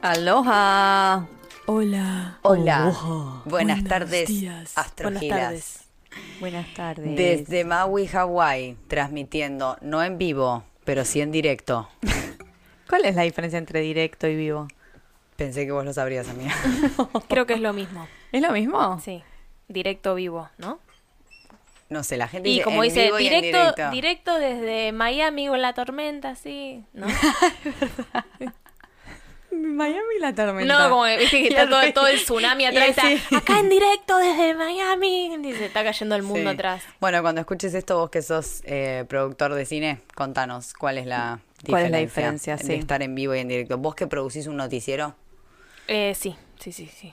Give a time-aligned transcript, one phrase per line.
[0.00, 1.26] Aloha.
[1.66, 2.38] Hola.
[2.42, 2.82] Hola.
[2.84, 3.42] Aloha.
[3.44, 4.30] Buenas Buenos tardes.
[4.30, 5.88] Buenas tardes.
[6.40, 7.16] Buenas tardes.
[7.16, 11.88] Desde Maui, Hawái, transmitiendo, no en vivo, pero sí en directo.
[12.88, 14.68] ¿Cuál es la diferencia entre directo y vivo?
[15.36, 16.54] Pensé que vos lo sabrías, amiga.
[17.28, 18.08] Creo que es lo mismo.
[18.32, 18.98] ¿Es lo mismo?
[19.00, 19.22] Sí.
[19.68, 20.80] Directo vivo, ¿no?
[21.90, 23.90] No sé, la gente Y dice como en dice, vivo y en directo, directo.
[23.90, 27.06] directo desde Miami con la tormenta, sí, ¿no?
[29.50, 30.82] Miami la tormenta.
[30.84, 32.86] No, como viste que está todo, el tsunami atrás.
[32.86, 33.34] Y está, sí.
[33.34, 35.34] Acá en directo desde Miami.
[35.42, 36.54] Y se está cayendo el mundo Sí.
[36.54, 36.82] atrás.
[37.00, 41.40] Bueno, cuando escuches esto, vos que sos eh, productor de cine, contanos cuál es la
[41.66, 42.74] ¿Cuál es la diferencia, de sí.
[42.74, 43.78] estar en vivo y en directo.
[43.78, 45.16] Vos que producís un noticiero,
[45.88, 47.12] Eh, sí, sí, sí, sí.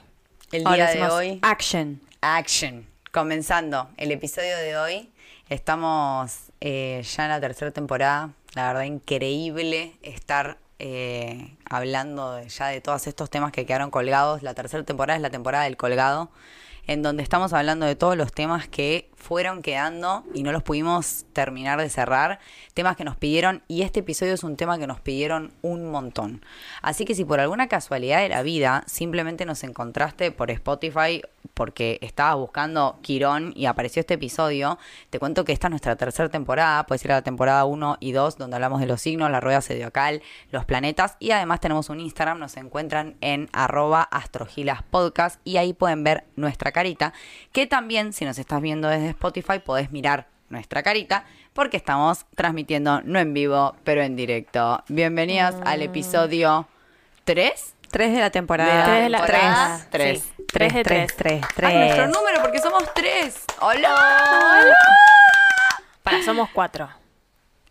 [0.52, 2.00] el Ahora día de hoy, Action.
[2.20, 2.86] action.
[3.16, 5.10] Comenzando el episodio de hoy,
[5.48, 8.34] estamos eh, ya en la tercera temporada.
[8.52, 14.42] La verdad, increíble estar eh, hablando ya de todos estos temas que quedaron colgados.
[14.42, 16.28] La tercera temporada es la temporada del colgado,
[16.86, 21.26] en donde estamos hablando de todos los temas que fueron quedando y no los pudimos
[21.32, 22.38] terminar de cerrar.
[22.74, 26.44] Temas que nos pidieron, y este episodio es un tema que nos pidieron un montón.
[26.82, 31.22] Así que si por alguna casualidad de la vida simplemente nos encontraste por Spotify
[31.54, 34.78] porque estabas buscando Quirón y apareció este episodio,
[35.10, 38.36] te cuento que esta es nuestra tercera temporada, puede ser la temporada 1 y 2,
[38.36, 42.38] donde hablamos de los signos, la rueda zodiacal, los planetas, y además tenemos un Instagram,
[42.38, 47.14] nos encuentran en arroba astrogilaspodcast, y ahí pueden ver nuestra carita,
[47.52, 53.00] que también si nos estás viendo desde Spotify podés mirar nuestra carita, porque estamos transmitiendo
[53.02, 54.82] no en vivo, pero en directo.
[54.88, 56.68] Bienvenidos al episodio
[57.24, 58.84] 3 Tres de la temporada.
[58.84, 59.86] Tres de la temporada.
[59.90, 60.22] tres.
[60.22, 60.22] Tres.
[60.36, 61.16] Sí, tres de tres.
[61.16, 62.16] tres, Ah, nuestro tres.
[62.16, 63.44] número, porque somos tres.
[63.60, 63.94] ¡Hola!
[66.02, 66.88] Para, somos cuatro.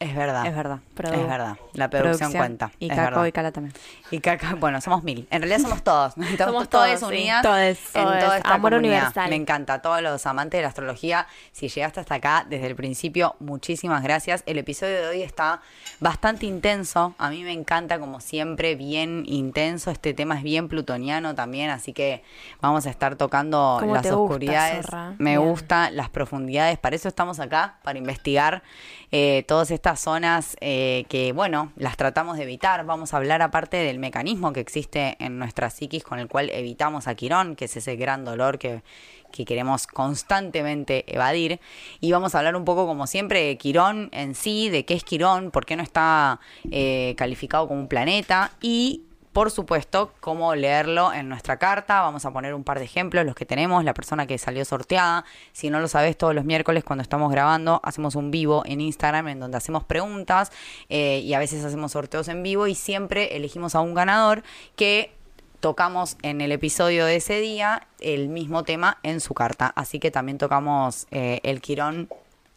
[0.05, 0.45] Es verdad.
[0.45, 0.79] Es verdad.
[0.95, 1.57] Produ- Es verdad.
[1.73, 2.71] La producción, cuenta.
[2.79, 3.25] Y es Caco verdad.
[3.25, 3.73] y Cala también.
[4.11, 5.27] Y Caca, bueno, somos mil.
[5.31, 6.13] En realidad somos todos.
[6.37, 7.05] Somos todas todos, sí.
[7.05, 7.79] unidas Todes.
[7.95, 8.23] en Todes.
[8.23, 8.93] toda esta Amor comunidad.
[8.97, 9.29] universal.
[9.29, 9.81] Me encanta.
[9.81, 14.43] Todos los amantes de la astrología, si llegaste hasta acá desde el principio, muchísimas gracias.
[14.45, 15.61] El episodio de hoy está
[15.99, 17.15] bastante intenso.
[17.17, 19.89] A mí me encanta, como siempre, bien intenso.
[19.91, 22.23] Este tema es bien plutoniano también, así que
[22.61, 24.85] vamos a estar tocando ¿Cómo las gusta, oscuridades.
[25.17, 25.41] me Bien.
[25.49, 26.77] gusta las profundidades.
[26.77, 28.61] Para eso estamos acá, para investigar
[29.11, 32.85] eh, todas estas zonas eh, que, bueno, las tratamos de evitar.
[32.85, 37.07] Vamos a hablar aparte del mecanismo que existe en nuestra psiquis con el cual evitamos
[37.07, 38.81] a Quirón, que es ese gran dolor que,
[39.31, 41.59] que queremos constantemente evadir.
[41.99, 45.03] Y vamos a hablar un poco, como siempre, de Quirón en sí, de qué es
[45.03, 46.39] Quirón, por qué no está
[46.71, 49.03] eh, calificado como un planeta y
[49.35, 51.99] por supuesto, cómo leerlo en nuestra carta.
[51.99, 55.25] Vamos a poner un par de ejemplos, los que tenemos, la persona que salió sorteada.
[55.51, 59.27] Si no lo sabes, todos los miércoles cuando estamos grabando, hacemos un vivo en Instagram
[59.27, 60.53] en donde hacemos preguntas
[60.87, 64.41] eh, y a veces hacemos sorteos en vivo y siempre elegimos a un ganador
[64.77, 65.11] que
[65.59, 69.67] tocamos en el episodio de ese día el mismo tema en su carta.
[69.75, 72.07] Así que también tocamos eh, el quirón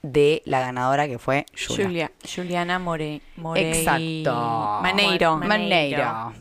[0.02, 1.84] de la ganadora que fue Julia.
[1.86, 2.12] Julia.
[2.36, 4.78] Juliana More, Morey- Exacto.
[4.80, 5.36] Maneiro.
[5.38, 6.32] More- Maneiro.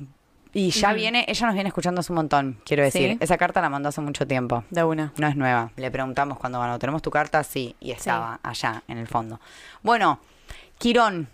[0.53, 3.11] Y ya viene, ella nos viene escuchando hace un montón, quiero decir.
[3.11, 3.17] ¿Sí?
[3.19, 4.63] Esa carta la mandó hace mucho tiempo.
[4.69, 5.13] De una.
[5.17, 5.71] No es nueva.
[5.75, 6.79] Le preguntamos cuando ganó.
[6.79, 7.43] ¿Tenemos tu carta?
[7.43, 7.75] Sí.
[7.79, 9.39] Y estaba allá, en el fondo.
[9.83, 10.19] Bueno,
[10.77, 11.27] Quirón.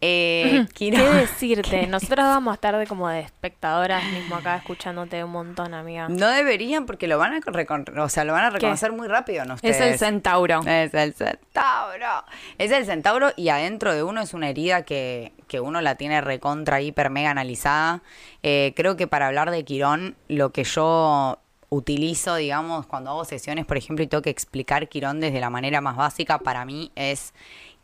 [0.00, 1.86] Eh, ¿Qué decirte?
[1.88, 6.08] Nosotros vamos a estar de como de espectadoras mismo acá escuchándote un montón, amiga.
[6.08, 9.54] No deberían porque lo van a, o sea, lo van a reconocer muy rápido, ¿no?
[9.54, 10.00] Es el ustedes?
[10.00, 10.60] centauro.
[10.66, 12.24] Es el centauro.
[12.58, 16.20] Es el centauro y adentro de uno es una herida que, que uno la tiene
[16.20, 18.02] recontra, hiper, mega analizada.
[18.42, 21.38] Eh, creo que para hablar de Quirón, lo que yo
[21.70, 25.80] utilizo, digamos, cuando hago sesiones, por ejemplo, y tengo que explicar Quirón desde la manera
[25.80, 27.34] más básica, para mí es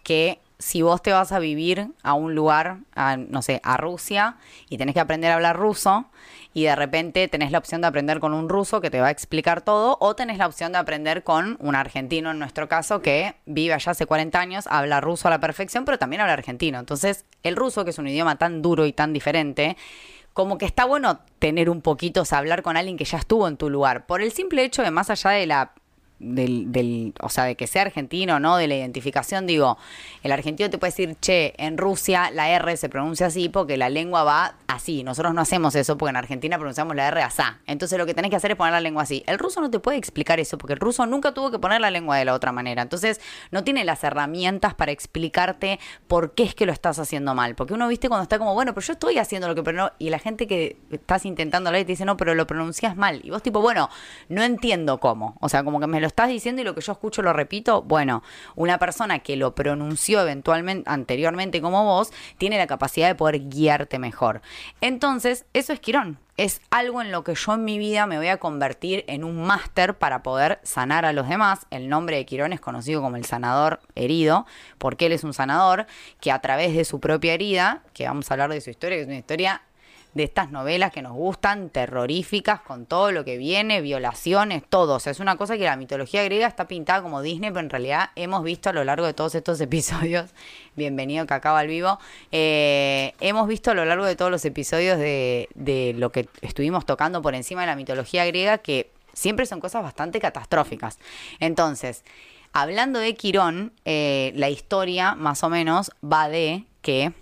[0.03, 4.37] que si vos te vas a vivir a un lugar, a, no sé, a Rusia,
[4.69, 6.07] y tenés que aprender a hablar ruso,
[6.53, 9.11] y de repente tenés la opción de aprender con un ruso que te va a
[9.11, 13.35] explicar todo, o tenés la opción de aprender con un argentino, en nuestro caso, que
[13.47, 16.79] vive allá hace 40 años, habla ruso a la perfección, pero también habla argentino.
[16.79, 19.77] Entonces, el ruso, que es un idioma tan duro y tan diferente,
[20.35, 23.49] como que está bueno tener un poquito, o sea, hablar con alguien que ya estuvo
[23.49, 25.73] en tu lugar, por el simple hecho de más allá de la
[26.21, 28.57] del, del, o sea, de que sea argentino, ¿no?
[28.57, 29.79] De la identificación, digo,
[30.23, 33.89] el argentino te puede decir, che, en Rusia la R se pronuncia así porque la
[33.89, 35.03] lengua va así.
[35.03, 37.59] Nosotros no hacemos eso porque en Argentina pronunciamos la R asá.
[37.67, 39.25] Entonces lo que tenés que hacer es poner la lengua así.
[39.27, 41.91] El ruso no te puede explicar eso porque el ruso nunca tuvo que poner la
[41.91, 42.83] lengua de la otra manera.
[42.83, 43.21] Entonces
[43.51, 47.55] no tiene las herramientas para explicarte por qué es que lo estás haciendo mal.
[47.55, 49.93] Porque uno, viste, cuando está como, bueno, pero yo estoy haciendo lo que, pero no,
[49.99, 53.21] y la gente que estás intentando hablar y te dice, no, pero lo pronuncias mal.
[53.25, 53.89] Y vos tipo, bueno,
[54.29, 55.37] no entiendo cómo.
[55.41, 57.83] O sea, como que me lo estás diciendo y lo que yo escucho lo repito,
[57.83, 58.23] bueno,
[58.55, 63.99] una persona que lo pronunció eventualmente anteriormente como vos, tiene la capacidad de poder guiarte
[63.99, 64.43] mejor.
[64.81, 66.19] Entonces, eso es Quirón.
[66.37, 69.43] Es algo en lo que yo en mi vida me voy a convertir en un
[69.43, 71.67] máster para poder sanar a los demás.
[71.71, 74.47] El nombre de Quirón es conocido como el sanador herido,
[74.79, 75.87] porque él es un sanador
[76.19, 79.03] que a través de su propia herida, que vamos a hablar de su historia, que
[79.03, 79.63] es una historia
[80.15, 84.97] de estas novelas que nos gustan, terroríficas, con todo lo que viene, violaciones, todo.
[84.97, 87.71] O sea, es una cosa que la mitología griega está pintada como Disney, pero en
[87.71, 90.31] realidad hemos visto a lo largo de todos estos episodios,
[90.77, 91.99] bienvenido Cacao al vivo,
[92.33, 96.87] eh, hemos visto a lo largo de todos los episodios de, de lo que estuvimos
[96.87, 100.99] tocando por encima de la mitología griega, que siempre son cosas bastante catastróficas.
[101.39, 102.05] Entonces,
[102.53, 107.13] hablando de Quirón, eh, la historia más o menos va de que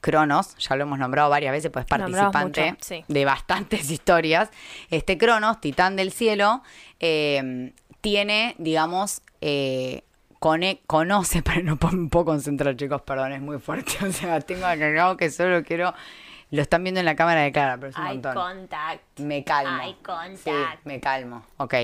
[0.00, 3.04] Cronos, ya lo hemos nombrado varias veces, pues participante mucho, sí.
[3.08, 4.50] de bastantes historias.
[4.90, 6.62] Este Cronos, titán del cielo,
[7.00, 10.02] eh, tiene, digamos, eh,
[10.38, 13.92] cone- conoce, pero no puedo- me puedo concentrar, chicos, perdón, es muy fuerte.
[14.06, 15.94] O sea, tengo acá que solo quiero.
[16.50, 18.34] Lo están viendo en la cámara de Clara, pero es un Eye montón.
[18.34, 19.18] contact.
[19.18, 19.82] Me calmo.
[19.82, 20.38] Eye contact.
[20.44, 20.50] Sí,
[20.84, 21.44] me calmo.
[21.58, 21.74] Ok.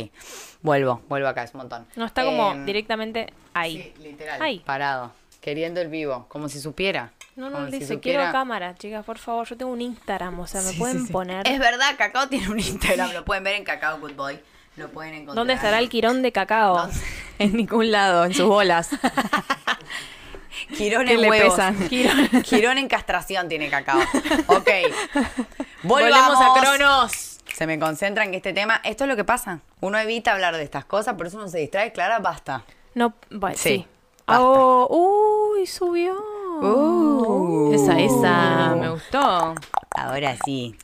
[0.63, 1.87] Vuelvo, vuelvo acá, es un montón.
[1.97, 3.93] No está como Em, directamente ahí.
[3.95, 4.41] Sí, literal.
[4.41, 4.61] Ahí.
[4.61, 5.13] Parado.
[5.43, 7.13] Queriendo el vivo, como si supiera.
[7.37, 9.47] No, no, Como si dice, quiero cámara, chicas, por favor.
[9.49, 11.13] Yo tengo un Instagram, o sea, me Sí, pueden sí, sí.
[11.13, 11.47] poner.
[11.49, 14.39] Es verdad, Cacao tiene un Instagram, lo pueden ver en Cacao Good Boy.
[14.77, 15.37] Lo pueden encontrar.
[15.37, 16.89] ¿Dónde estará el quirón de cacao?
[17.39, 18.91] En ningún lado, en sus bolas.
[20.77, 21.55] Quirón en huevos.
[21.57, 21.89] pesan.
[21.89, 22.29] Quirón.
[22.43, 24.01] Quirón en castración tiene Cacao.
[24.47, 24.69] Ok.
[25.83, 27.41] Volvemos a Cronos.
[27.53, 29.61] Se me concentra en que este tema, esto es lo que pasa.
[29.81, 31.93] Uno evita hablar de estas cosas, por eso uno se distrae.
[31.93, 32.65] Clara, basta.
[32.95, 33.87] No, bueno, Sí, sí.
[34.27, 34.43] basta.
[34.43, 36.17] Oh, uy, subió.
[36.65, 37.73] Uh.
[37.75, 39.55] Esa, esa, me gustó.
[39.97, 40.77] Ahora sí.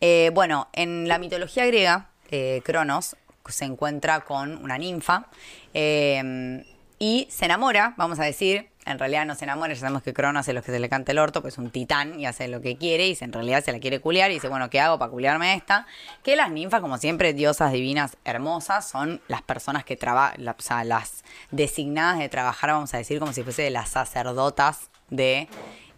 [0.00, 3.16] Eh, bueno, en la mitología griega, eh, Cronos
[3.48, 5.26] se encuentra con una ninfa
[5.74, 6.64] eh,
[6.98, 8.68] y se enamora, vamos a decir.
[8.84, 11.12] En realidad no se enamora, ya sabemos que Cronos es lo que se le canta
[11.12, 13.62] el orto, pues es un titán y hace lo que quiere y se- en realidad
[13.62, 15.86] se la quiere culiar y dice, bueno, ¿qué hago para culiarme a esta?
[16.24, 20.82] Que las ninfas, como siempre, diosas divinas hermosas, son las personas que trabajan, o sea,
[20.82, 21.22] las
[21.52, 25.46] designadas de trabajar, vamos a decir, como si fuese las sacerdotas de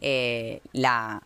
[0.02, 1.22] eh, la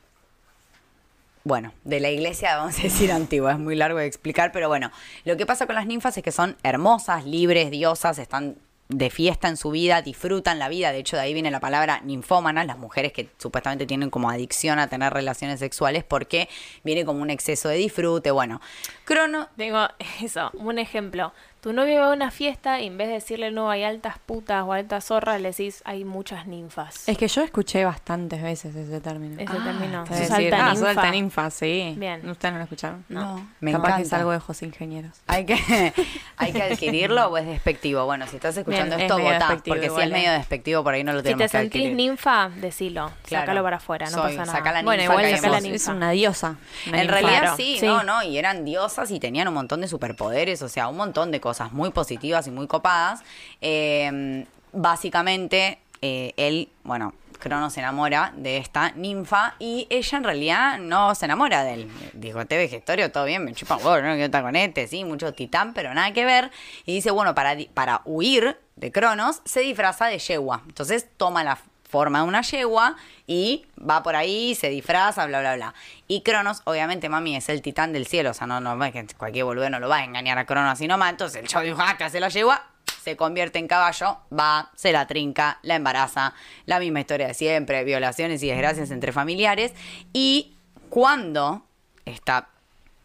[1.44, 4.92] bueno, de la iglesia, vamos a decir antigua, es muy largo de explicar, pero bueno,
[5.24, 8.56] lo que pasa con las ninfas es que son hermosas, libres, diosas, están
[8.88, 12.00] de fiesta en su vida, disfrutan la vida, de hecho de ahí viene la palabra
[12.04, 16.48] ninfómanas, las mujeres que supuestamente tienen como adicción a tener relaciones sexuales porque
[16.84, 18.60] viene como un exceso de disfrute, bueno,
[19.04, 19.88] Crono, Tengo
[20.22, 21.32] eso, un ejemplo.
[21.60, 24.62] Tu novio va a una fiesta y en vez de decirle no hay altas putas
[24.64, 27.08] o altas zorras, le decís hay muchas ninfas.
[27.08, 29.34] Es que yo escuché bastantes veces ese término.
[29.40, 30.04] Ese término.
[30.04, 30.88] Es decir, alta ah, sos ninfa.
[30.90, 31.94] alta ninfa, sí.
[31.98, 32.28] Bien.
[32.30, 33.04] ¿Ustedes no lo escucharon?
[33.08, 34.16] No, me Capaz que es encanta.
[34.18, 35.16] algo de José Ingenieros.
[35.26, 35.92] hay que,
[36.36, 38.04] hay que adquirirlo o es despectivo.
[38.04, 40.30] Bueno, si estás escuchando Bien, es esto, medio votá, despectivo porque si igual, es medio
[40.30, 40.38] eh.
[40.38, 41.96] despectivo, por ahí no lo Si tenemos te que sentís adquirir.
[41.96, 43.10] ninfa, decilo.
[43.24, 43.42] Claro.
[43.46, 44.52] Sácalo para afuera, no Soy- pasa nada.
[44.58, 45.74] saca la bueno, ninfa igual que saca la ninfa.
[45.76, 46.56] Es una diosa.
[46.86, 47.12] una En ninfa.
[47.20, 47.80] realidad Claro, sí.
[47.82, 51.32] no, no, y eran diosas y tenían un montón de superpoderes, o sea, un montón
[51.32, 53.22] de cosas muy positivas y muy copadas.
[53.60, 60.78] Eh, básicamente, eh, él, bueno, Cronos se enamora de esta ninfa y ella en realidad
[60.78, 61.90] no se enamora de él.
[62.12, 65.72] Dijo, te vejestorio, todo bien, me chupa un huevo, no con este, sí, mucho titán,
[65.72, 66.50] pero nada que ver.
[66.84, 70.62] Y dice, bueno, para, para huir de Cronos, se disfraza de yegua.
[70.66, 71.58] Entonces toma la
[71.88, 75.74] forma una yegua y va por ahí, se disfraza, bla, bla, bla.
[76.06, 79.06] Y Cronos, obviamente, mami, es el titán del cielo, o sea, no, no, es que
[79.16, 81.10] cualquier boludo no lo va a engañar a Cronos así nomás.
[81.10, 82.62] Entonces el chavo dijo, ah, hace la yegua,
[83.02, 86.34] se convierte en caballo, va, se la trinca, la embaraza,
[86.66, 89.72] la misma historia de siempre, violaciones y desgracias entre familiares.
[90.12, 90.54] Y
[90.90, 91.64] cuando
[92.04, 92.48] esta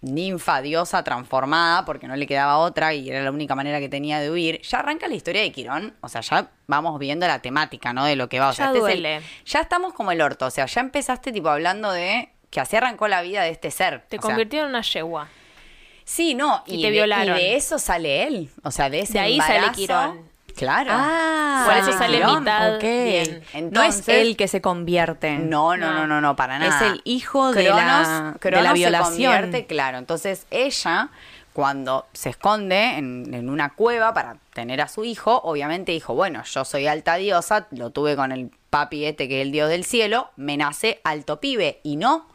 [0.03, 4.19] ninfa, diosa transformada, porque no le quedaba otra y era la única manera que tenía
[4.19, 7.93] de huir, ya arranca la historia de Quirón, o sea, ya vamos viendo la temática,
[7.93, 8.05] ¿no?
[8.05, 8.49] De lo que va.
[8.49, 9.21] O sea, Ya este es el- duele.
[9.45, 13.07] ya estamos como el orto, o sea, ya empezaste tipo hablando de que así arrancó
[13.07, 14.01] la vida de este ser.
[14.09, 15.27] Te sea, convirtió en una yegua.
[16.05, 17.37] Sí, no, Y y, te de, violaron.
[17.37, 20.32] y de eso sale él, o sea, de ese De ahí sale Quirón.
[20.55, 20.91] Claro.
[20.93, 23.43] Ah, Por eso sale Quirón, mitad bien.
[23.71, 25.37] no es él que se convierte.
[25.37, 26.75] No, no, no, no, no, para nada.
[26.85, 29.09] Es el hijo de Cronos- la, de Cronos la se violación.
[29.31, 29.97] convierte, claro.
[29.97, 31.09] Entonces ella,
[31.53, 36.43] cuando se esconde en, en una cueva para tener a su hijo, obviamente dijo, bueno,
[36.43, 39.83] yo soy alta diosa, lo tuve con el papi este que es el dios del
[39.85, 41.79] cielo, me nace alto pibe.
[41.83, 42.27] Y no,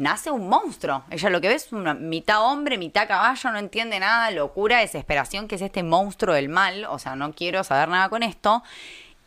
[0.00, 1.04] nace un monstruo.
[1.10, 5.46] Ella lo que ve es una mitad hombre, mitad caballo, no entiende nada, locura, desesperación,
[5.46, 6.86] que es este monstruo del mal.
[6.86, 8.62] O sea, no quiero saber nada con esto.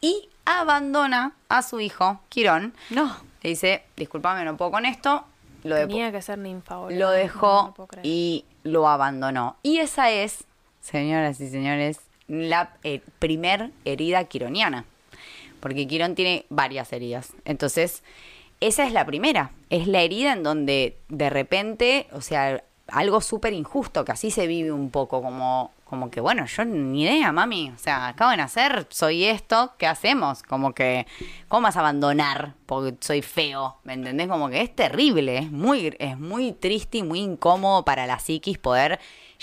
[0.02, 2.74] Y abandona a su hijo, Quirón.
[2.90, 3.16] No.
[3.44, 5.24] Le dice, disculpame, no puedo con esto.
[5.64, 7.00] Lo, Tenía que ser ninfa, boludo.
[7.00, 9.56] lo dejó no y lo abandonó.
[9.62, 10.44] Y esa es
[10.82, 14.86] señoras y señores, la eh, primer herida quironiana.
[15.60, 17.34] Porque Quirón tiene varias heridas.
[17.46, 18.04] Entonces,
[18.68, 19.52] esa es la primera.
[19.70, 24.48] Es la herida en donde de repente, o sea, algo súper injusto, que así se
[24.48, 27.72] vive un poco, como, como que, bueno, yo ni idea, mami.
[27.72, 30.44] O sea, acabo de nacer, soy esto, ¿qué hacemos?
[30.44, 31.08] Como que,
[31.48, 32.54] ¿cómo vas a abandonar?
[32.66, 34.28] Porque soy feo, ¿me entendés?
[34.28, 38.58] Como que es terrible, es muy, es muy triste y muy incómodo para la psiquis
[38.58, 39.00] poder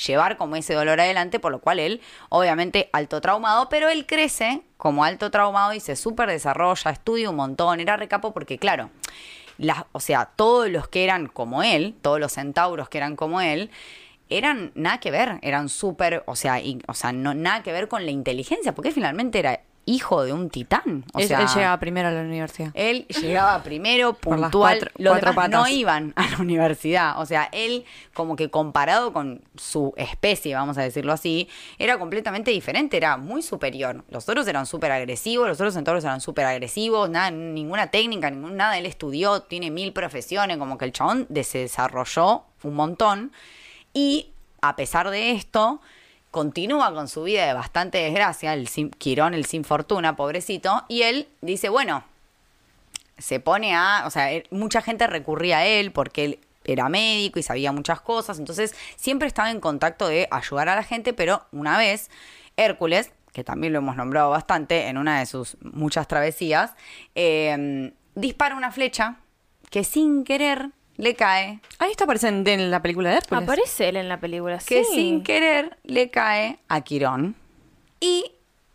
[0.06, 4.62] llevar como ese dolor adelante, por lo cual él, obviamente, alto traumado, pero él crece
[4.76, 8.90] como alto traumado y se súper desarrolla, estudia un montón, era recapo porque, claro,
[9.58, 13.40] las, o sea, todos los que eran como él, todos los centauros que eran como
[13.40, 13.70] él,
[14.30, 18.04] eran nada que ver, eran súper, o sea, o sea, no nada que ver con
[18.04, 21.04] la inteligencia, porque finalmente era hijo de un titán.
[21.12, 22.70] O Él- sea, él llegaba primero a la universidad.
[22.74, 24.50] él llegaba primero, puntual.
[24.50, 27.20] cuatro- los cuatro demás no iban a la universidad.
[27.20, 32.50] O sea, él, como que comparado con su especie, vamos a decirlo así, era completamente
[32.50, 34.04] diferente, era muy superior.
[34.10, 38.56] Los otros eran súper agresivos, los otros centauros eran súper agresivos, nada, ninguna técnica, ningún,
[38.56, 38.78] nada.
[38.78, 43.32] Él estudió, tiene mil profesiones, como que el chabón se desarrolló un montón.
[43.92, 44.30] Y
[44.62, 45.80] a pesar de esto,
[46.30, 51.02] continúa con su vida de bastante desgracia, el sin, Quirón, el sin fortuna, pobrecito, y
[51.02, 52.04] él dice, bueno,
[53.18, 57.38] se pone a, o sea, él- mucha gente recurría a él porque él era médico
[57.38, 61.44] y sabía muchas cosas, entonces siempre estaba en contacto de ayudar a la gente, pero
[61.52, 62.10] una vez
[62.56, 66.74] Hércules, que también lo hemos nombrado bastante en una de sus muchas travesías,
[67.14, 69.16] eh, dispara una flecha
[69.70, 73.42] que sin querer le cae, Ahí está presente en la película de Hércules.
[73.42, 74.94] Aparece él en la película, que sí.
[74.94, 77.36] sin querer le cae a Quirón.
[78.00, 78.32] Y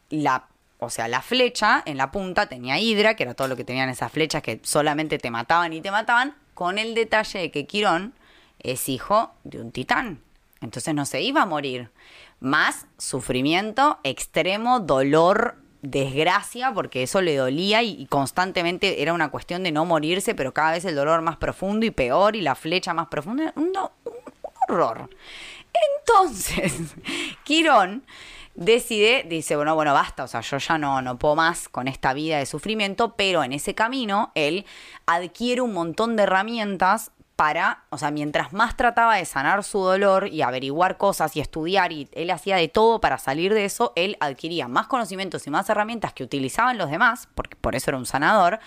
[0.10, 0.48] la,
[0.80, 3.90] o sea, la flecha en la punta tenía hidra, que era todo lo que tenían
[3.90, 8.14] esas flechas que solamente te mataban y te mataban, con el detalle de que Quirón
[8.60, 10.22] es hijo de un titán.
[10.62, 11.92] Entonces no se iba a morir.
[12.40, 19.72] Más sufrimiento extremo, dolor, desgracia, porque eso le dolía y, constantemente era una cuestión de
[19.72, 23.08] no morirse, pero cada vez el dolor más profundo y peor y la flecha más
[23.08, 23.54] profunda.
[23.56, 24.14] Un, un- un
[24.76, 25.10] horror.
[26.00, 26.74] Entonces,
[27.44, 28.04] Quirón
[28.56, 32.14] decide, dice, bueno, bueno, basta, o sea, yo ya no, no puedo más con esta
[32.14, 34.66] vida de sufrimiento, pero en ese camino él
[35.06, 40.28] adquiere un montón de herramientas para, o sea, mientras más trataba de sanar su dolor
[40.28, 44.18] y averiguar cosas y estudiar, y él hacía de todo para salir de eso, él
[44.20, 48.06] adquiría más conocimientos y más herramientas que utilizaban los demás, porque por eso era un
[48.06, 48.60] sanador,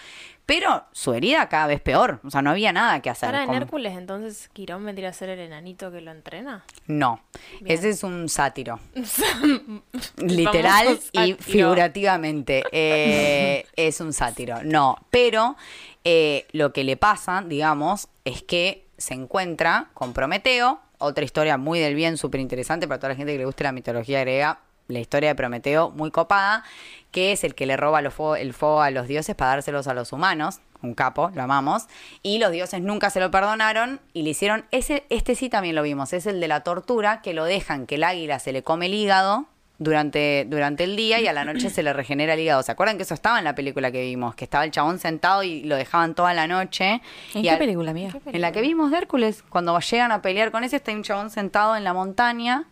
[0.48, 3.26] pero su herida cada vez peor, o sea, no había nada que hacer.
[3.26, 6.64] Ahora en con- Hércules, entonces, Quirón vendría a ser el enanito que lo entrena.
[6.86, 7.20] No,
[7.60, 7.76] Bien.
[7.78, 8.80] ese es un sátiro.
[10.16, 12.62] Literal y figurativamente.
[12.72, 14.62] eh, es un sátiro.
[14.64, 15.56] No, pero
[16.04, 21.78] eh, lo que le pasa, digamos, es que se encuentra con Prometeo, otra historia muy
[21.78, 24.60] del bien, súper interesante para toda la gente que le guste la mitología griega.
[24.88, 26.64] La historia de Prometeo, muy copada,
[27.10, 29.86] que es el que le roba los fuego- el fuego a los dioses para dárselos
[29.86, 30.60] a los humanos.
[30.80, 31.86] Un capo, lo amamos.
[32.22, 34.64] Y los dioses nunca se lo perdonaron y le hicieron.
[34.70, 37.96] Ese, este sí también lo vimos, es el de la tortura, que lo dejan que
[37.96, 39.44] el águila se le come el hígado
[39.76, 42.62] durante, durante el día y a la noche se le regenera el hígado.
[42.62, 44.34] ¿Se acuerdan que eso estaba en la película que vimos?
[44.36, 47.02] Que estaba el chabón sentado y lo dejaban toda la noche.
[47.34, 48.12] ¿En Y qué al- película, amiga?
[48.24, 51.28] En la que vimos de Hércules, cuando llegan a pelear con ese, está un chabón
[51.28, 52.64] sentado en la montaña.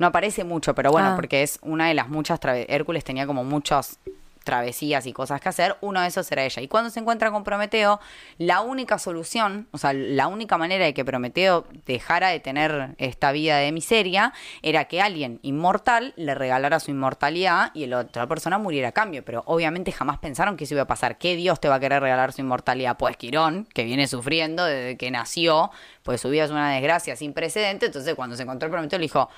[0.00, 1.14] No aparece mucho, pero bueno, Ah.
[1.14, 3.98] porque es una de las muchas Hércules tenía como muchas
[4.44, 6.62] travesías y cosas que hacer, uno de esos era ella.
[6.62, 8.00] Y cuando se encuentra con Prometeo,
[8.38, 13.32] la única solución, o sea, la única manera de que Prometeo dejara de tener esta
[13.32, 18.56] vida de miseria era que alguien inmortal le regalara su inmortalidad y la otra persona
[18.56, 19.22] muriera a cambio.
[19.26, 21.18] Pero obviamente jamás pensaron que eso iba a pasar.
[21.18, 22.96] ¿Qué Dios te va a querer regalar su inmortalidad?
[22.96, 25.70] Pues Quirón, que viene sufriendo desde que nació,
[26.02, 27.86] pues su vida es una desgracia sin precedente.
[27.86, 29.28] Entonces cuando se encontró Prometeo le dijo,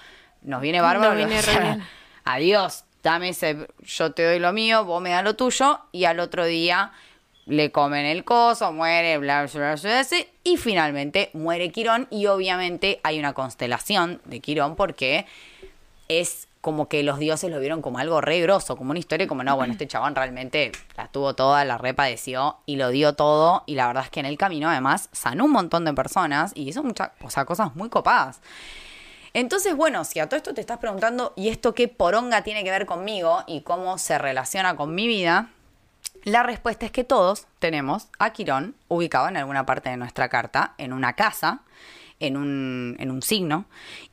[0.43, 1.15] nos viene bárbaro.
[1.15, 1.79] Nos viene o sea,
[2.25, 6.21] adiós, dame ese, yo te doy lo mío, vos me das lo tuyo, y al
[6.21, 6.93] otro día
[7.47, 12.27] le comen el coso, muere, bla, bla, bla, bla, bla, y finalmente muere Quirón, y
[12.27, 15.27] obviamente hay una constelación de Quirón porque
[16.09, 19.43] es como que los dioses lo vieron como algo re grosso, como una historia como,
[19.43, 23.75] no, bueno, este chabón realmente la tuvo toda, la repadeció y lo dio todo, y
[23.75, 26.85] la verdad es que en el camino además sanó un montón de personas y hizo
[26.85, 28.41] muchas, o sea, cosas muy copadas.
[29.35, 32.71] Entonces, bueno, si a todo esto te estás preguntando, ¿y esto qué poronga tiene que
[32.71, 35.51] ver conmigo y cómo se relaciona con mi vida?
[36.25, 40.75] La respuesta es que todos tenemos a Quirón ubicado en alguna parte de nuestra carta,
[40.79, 41.63] en una casa,
[42.21, 43.65] en un, en un signo,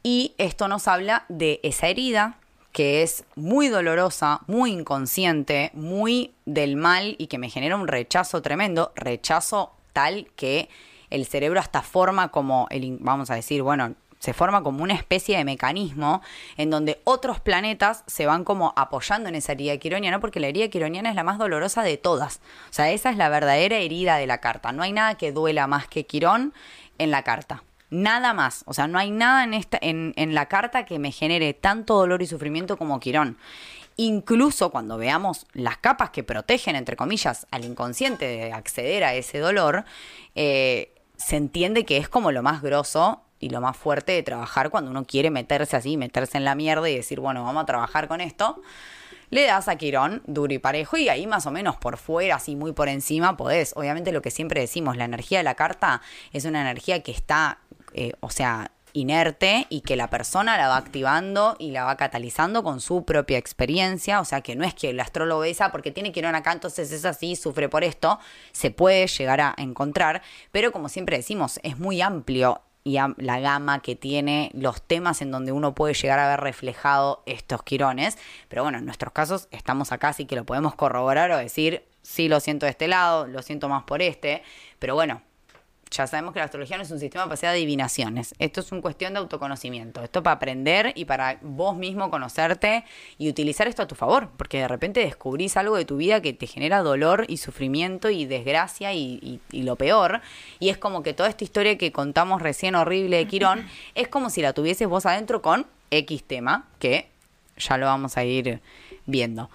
[0.01, 2.38] y esto nos habla de esa herida
[2.71, 8.41] que es muy dolorosa, muy inconsciente, muy del mal y que me genera un rechazo
[8.41, 10.69] tremendo, rechazo tal que
[11.09, 15.38] el cerebro hasta forma como el, vamos a decir, bueno, se forma como una especie
[15.38, 16.21] de mecanismo
[16.57, 20.67] en donde otros planetas se van como apoyando en esa herida quironiana, porque la herida
[20.67, 22.41] quironiana es la más dolorosa de todas.
[22.69, 24.71] O sea, esa es la verdadera herida de la carta.
[24.71, 26.53] No hay nada que duela más que Quirón
[26.97, 27.63] en la carta.
[27.89, 28.63] Nada más.
[28.67, 31.95] O sea, no hay nada en, esta, en, en la carta que me genere tanto
[31.95, 33.38] dolor y sufrimiento como Quirón.
[33.95, 39.39] Incluso cuando veamos las capas que protegen, entre comillas, al inconsciente de acceder a ese
[39.39, 39.85] dolor,
[40.35, 44.69] eh, se entiende que es como lo más grosso y lo más fuerte de trabajar
[44.69, 48.08] cuando uno quiere meterse así, meterse en la mierda y decir, bueno, vamos a trabajar
[48.08, 48.62] con esto.
[49.29, 52.55] Le das a Quirón duro y parejo y ahí más o menos por fuera, así
[52.55, 53.74] muy por encima, podés.
[53.75, 56.01] Obviamente lo que siempre decimos, la energía de la carta
[56.34, 57.60] es una energía que está,
[57.93, 62.63] eh, o sea, inerte y que la persona la va activando y la va catalizando
[62.63, 66.12] con su propia experiencia, o sea que no es que el astrólogo esa porque tiene
[66.12, 68.19] Quirón acá, entonces es así, sufre por esto,
[68.51, 73.81] se puede llegar a encontrar, pero como siempre decimos, es muy amplio y la gama
[73.81, 78.17] que tiene los temas en donde uno puede llegar a ver reflejado estos quirones.
[78.48, 82.29] Pero bueno, en nuestros casos estamos acá, así que lo podemos corroborar o decir, sí,
[82.29, 84.43] lo siento de este lado, lo siento más por este.
[84.79, 85.21] Pero bueno,
[85.91, 88.36] ya sabemos que la astrología no es un sistema para de adivinaciones.
[88.38, 90.03] Esto es una cuestión de autoconocimiento.
[90.03, 92.86] Esto para aprender y para vos mismo conocerte
[93.17, 94.29] y utilizar esto a tu favor.
[94.38, 98.25] Porque de repente descubrís algo de tu vida que te genera dolor y sufrimiento y
[98.25, 100.22] desgracia y, lo peor.
[100.60, 104.29] Y es como que toda esta historia que contamos recién horrible de Quirón es como
[104.29, 107.10] si la tuvieses vos adentro con X tema, que
[107.58, 108.62] ya lo vamos a ir
[109.08, 109.50] viendo.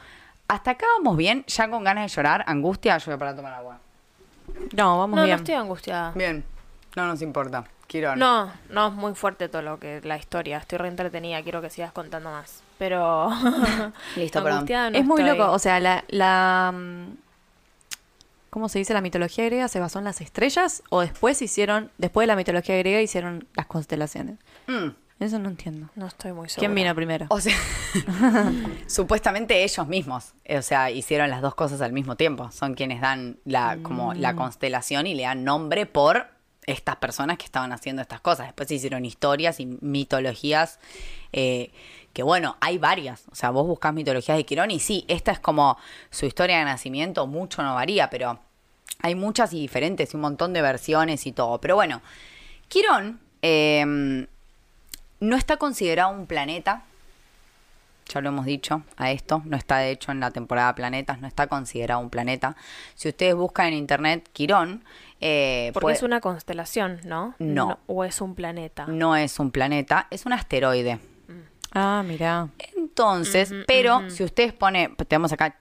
[0.49, 3.84] Hasta acá vamos bien, ya con ganas de llorar, angustia, yo voy para tomar agua.
[4.77, 5.37] No, vamos no, bien.
[5.37, 6.13] No, estoy angustiada.
[6.13, 6.45] Bien,
[6.97, 7.65] no nos importa.
[7.87, 8.17] Quiero.
[8.17, 10.59] No, no, es muy fuerte todo lo que la historia.
[10.59, 12.63] Estoy re entretenida, quiero que sigas contando más.
[12.79, 13.31] Pero.
[14.17, 14.95] Listo, perdón.
[14.95, 16.73] es muy loco, o sea, la, la.
[16.75, 17.17] Mm,
[18.51, 18.95] ¿Cómo se dice?
[18.95, 21.91] La mitología griega se basó en las estrellas o después hicieron.
[21.99, 24.39] Después de la mitología griega hicieron las constelaciones.
[24.67, 24.91] Mm.
[25.25, 25.89] Eso no entiendo.
[25.95, 26.61] No estoy muy segura.
[26.61, 27.25] ¿Quién vino primero?
[27.31, 27.57] O sea,
[28.87, 32.51] supuestamente ellos mismos, o sea, hicieron las dos cosas al mismo tiempo.
[32.51, 34.37] Son quienes dan la, como la mm.
[34.37, 36.29] constelación y le dan nombre por
[36.67, 38.49] estas personas que estaban haciendo estas cosas.
[38.49, 40.79] Después se hicieron historias y mitologías
[41.33, 41.73] eh,
[42.13, 43.25] que bueno, hay varias.
[43.33, 45.79] O sea, vos buscás mitologías de Quirón y sí, esta es como
[46.11, 48.41] su historia de nacimiento, mucho no varía, pero
[49.01, 51.63] hay muchas y diferentes y un montón de versiones y todo.
[51.63, 52.03] Pero bueno,
[52.69, 54.27] Quirón eh,
[55.25, 56.85] no está considerado un planeta,
[58.07, 61.27] ya lo hemos dicho a esto, no está de hecho en la temporada planetas, no
[61.27, 62.55] está considerado un planeta.
[62.95, 64.85] Si ustedes buscan en internet Quirón...
[65.21, 67.35] Eh, Porque es una constelación, ¿no?
[67.39, 67.79] ¿no?
[67.87, 68.87] ¿O es un planeta?
[68.87, 70.97] No es un planeta, es un asteroide.
[70.97, 71.41] Mm.
[71.73, 72.49] Ah, mira.
[72.77, 75.57] Entonces, pero si ustedes ponen, tenemos acá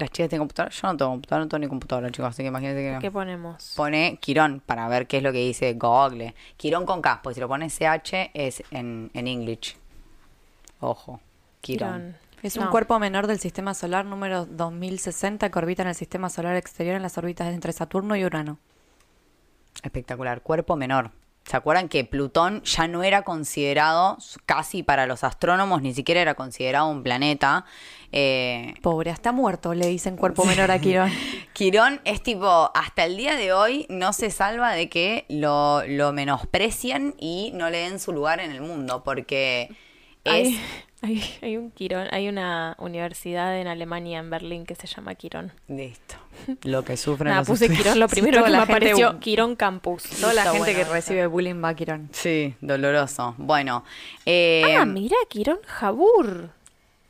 [0.00, 0.74] las chicas tienen computadora.
[0.74, 2.28] Yo no tengo computadora, no tengo ni computadora, chicos.
[2.28, 2.98] Así que imagínense que.
[3.00, 3.74] ¿Qué ponemos?
[3.76, 6.34] Pone Quirón para ver qué es lo que dice Google.
[6.56, 9.76] Quirón con K, porque si lo pone CH es en, en English.
[10.80, 11.20] Ojo.
[11.60, 12.16] Quirón.
[12.42, 16.56] Es un cuerpo menor del sistema solar número 2060 que orbita en el sistema solar
[16.56, 18.58] exterior en las órbitas entre Saturno y Urano.
[19.82, 20.40] Espectacular.
[20.40, 21.10] Cuerpo menor.
[21.44, 26.34] ¿Se acuerdan que Plutón ya no era considerado, casi para los astrónomos, ni siquiera era
[26.34, 27.64] considerado un planeta?
[28.12, 31.10] Eh, Pobre, hasta muerto, le dicen cuerpo menor a Quirón.
[31.52, 36.12] Quirón es tipo, hasta el día de hoy no se salva de que lo, lo
[36.12, 39.70] menosprecien y no le den su lugar en el mundo, porque
[40.24, 40.56] es...
[41.02, 45.50] Hay, hay, un Quirón, hay una universidad en Alemania, en Berlín, que se llama Quirón.
[45.66, 46.16] Listo.
[46.64, 50.02] Lo que sufren Nada, puse Quirón, lo primero que me apareció, Quirón Campus.
[50.02, 52.10] Toda la gente que recibe bullying va a Quirón.
[52.12, 53.34] Sí, doloroso.
[53.38, 53.82] Bueno.
[54.26, 56.50] Eh, ah, mira, Quirón Jabur.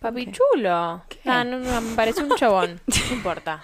[0.00, 1.02] Papi chulo.
[1.26, 2.80] Ah, no, no, me parece un chabón.
[2.86, 3.60] No importa.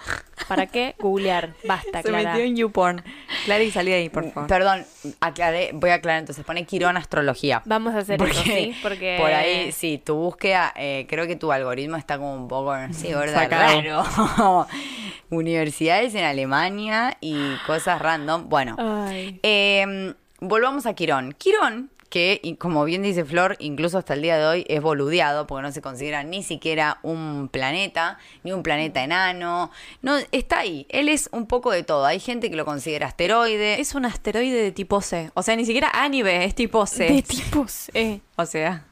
[0.47, 1.55] ¿Para qué googlear?
[1.65, 3.03] Basta, Se metió en YouPorn.
[3.45, 4.47] Clara y salí de ahí, por favor.
[4.47, 4.85] Perdón,
[5.19, 6.45] aclaré, voy a aclarar entonces.
[6.45, 7.63] Pone Quirón Astrología.
[7.65, 8.75] Vamos a hacer eso, ¿sí?
[8.83, 9.17] Porque...
[9.19, 13.11] Por ahí, sí, tu búsqueda, eh, creo que tu algoritmo está como un poco, sí,
[13.11, 13.49] ¿verdad?
[13.49, 14.67] Raro.
[15.31, 18.47] Universidades en Alemania y cosas random.
[18.47, 18.75] Bueno,
[19.09, 21.33] eh, volvamos a Quirón.
[21.33, 25.63] Quirón que, como bien dice Flor, incluso hasta el día de hoy es boludeado porque
[25.63, 29.71] no se considera ni siquiera un planeta, ni un planeta enano.
[30.01, 30.85] No, está ahí.
[30.89, 32.05] Él es un poco de todo.
[32.05, 33.79] Hay gente que lo considera asteroide.
[33.79, 35.31] Es un asteroide de tipo C.
[35.33, 37.09] O sea, ni siquiera A es tipo C.
[37.11, 38.21] De tipo C.
[38.39, 38.86] O sea.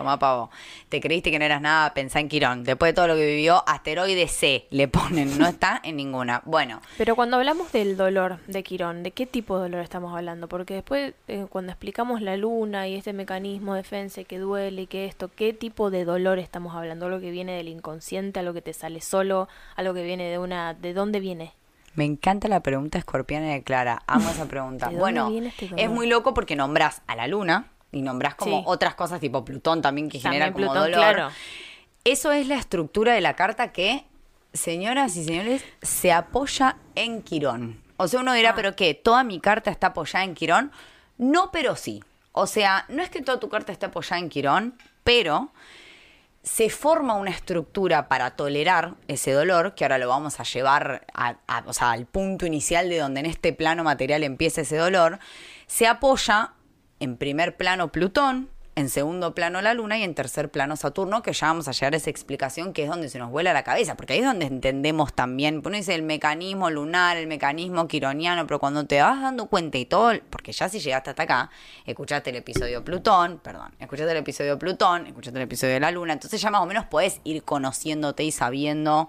[0.00, 0.50] Toma pavo.
[0.88, 2.64] Te creíste que no eras nada, pensá en Quirón.
[2.64, 6.40] Después de todo lo que vivió, asteroide C le ponen, no está en ninguna.
[6.46, 6.80] Bueno.
[6.96, 10.48] Pero cuando hablamos del dolor de Quirón, ¿de qué tipo de dolor estamos hablando?
[10.48, 14.86] Porque después, eh, cuando explicamos la luna y este mecanismo de defensa que duele y
[14.86, 17.04] que esto, ¿qué tipo de dolor estamos hablando?
[17.04, 20.72] ¿Algo que viene del inconsciente, algo que te sale solo, algo que viene de una...
[20.72, 21.52] ¿De dónde viene?
[21.94, 24.02] Me encanta la pregunta escorpiana de Clara.
[24.06, 24.88] Amo esa pregunta.
[24.88, 28.58] ¿De dónde bueno, este es muy loco porque nombras a la luna y nombras como
[28.58, 28.64] Sí.
[28.66, 30.92] otras cosas tipo Plutón también que También genera como dolor.
[30.96, 31.30] claro.
[32.04, 34.04] Eso es la estructura de la carta que,
[34.52, 37.80] señoras y señores, se apoya en Quirón.
[37.98, 38.34] O sea, uno Ah.
[38.34, 38.94] dirá, ¿pero qué?
[38.94, 40.72] ¿Toda mi carta está apoyada en Quirón?
[41.18, 42.02] No, pero sí.
[42.32, 44.74] O sea, no es que toda tu carta esté apoyada en Quirón,
[45.04, 45.50] pero
[46.42, 51.36] se forma una estructura para tolerar ese dolor, que ahora lo vamos a llevar a-
[51.46, 55.18] a- o sea, al punto inicial de donde en este plano material empieza ese dolor,
[55.66, 56.54] se apoya
[57.00, 61.32] en primer plano Plutón, en segundo plano la Luna y en tercer plano Saturno, que
[61.32, 63.96] ya vamos a llegar a esa explicación que es donde se nos vuela la cabeza,
[63.96, 68.86] porque ahí es donde entendemos también, uno el mecanismo lunar, el mecanismo quironiano, pero cuando
[68.86, 71.50] te vas dando cuenta y todo, porque ya si llegaste hasta acá,
[71.84, 76.12] escuchaste el episodio Plutón, perdón, escuchaste el episodio Plutón, escuchaste el episodio de la Luna,
[76.12, 79.08] entonces ya más o menos podés ir conociéndote y sabiendo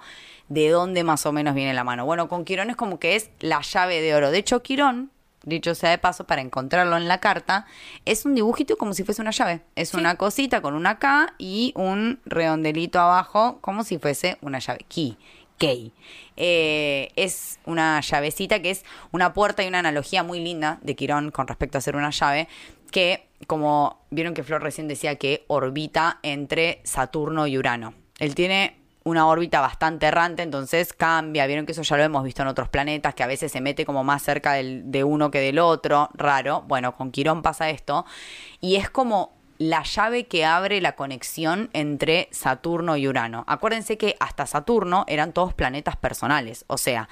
[0.50, 2.06] de dónde más o menos viene la mano.
[2.06, 4.32] Bueno, con Quirón es como que es la llave de oro.
[4.32, 5.12] De hecho, Quirón
[5.44, 7.66] dicho sea de paso, para encontrarlo en la carta,
[8.06, 9.62] es un dibujito como si fuese una llave.
[9.76, 14.86] Es una cosita con una K y un redondelito abajo, como si fuese una llave.
[14.88, 15.18] Key.
[15.58, 15.94] Key.
[16.38, 21.32] Eh, es una llavecita que es una puerta y una analogía muy linda de Quirón
[21.32, 22.48] con respecto a ser una llave,
[22.92, 27.94] que como vieron que Flor recién decía que orbita entre Saturno y Urano.
[28.20, 31.48] Él tiene una órbita bastante errante, entonces cambia.
[31.48, 33.86] Vieron que eso ya lo hemos visto en otros planetas, que a veces se mete
[33.86, 36.64] como más cerca del- de uno que del otro, raro.
[36.68, 38.06] Bueno, con Quirón pasa esto.
[38.60, 43.44] Y es como la llave que abre la conexión entre Saturno y Urano.
[43.48, 47.10] Acuérdense que hasta Saturno eran todos planetas personales, o sea,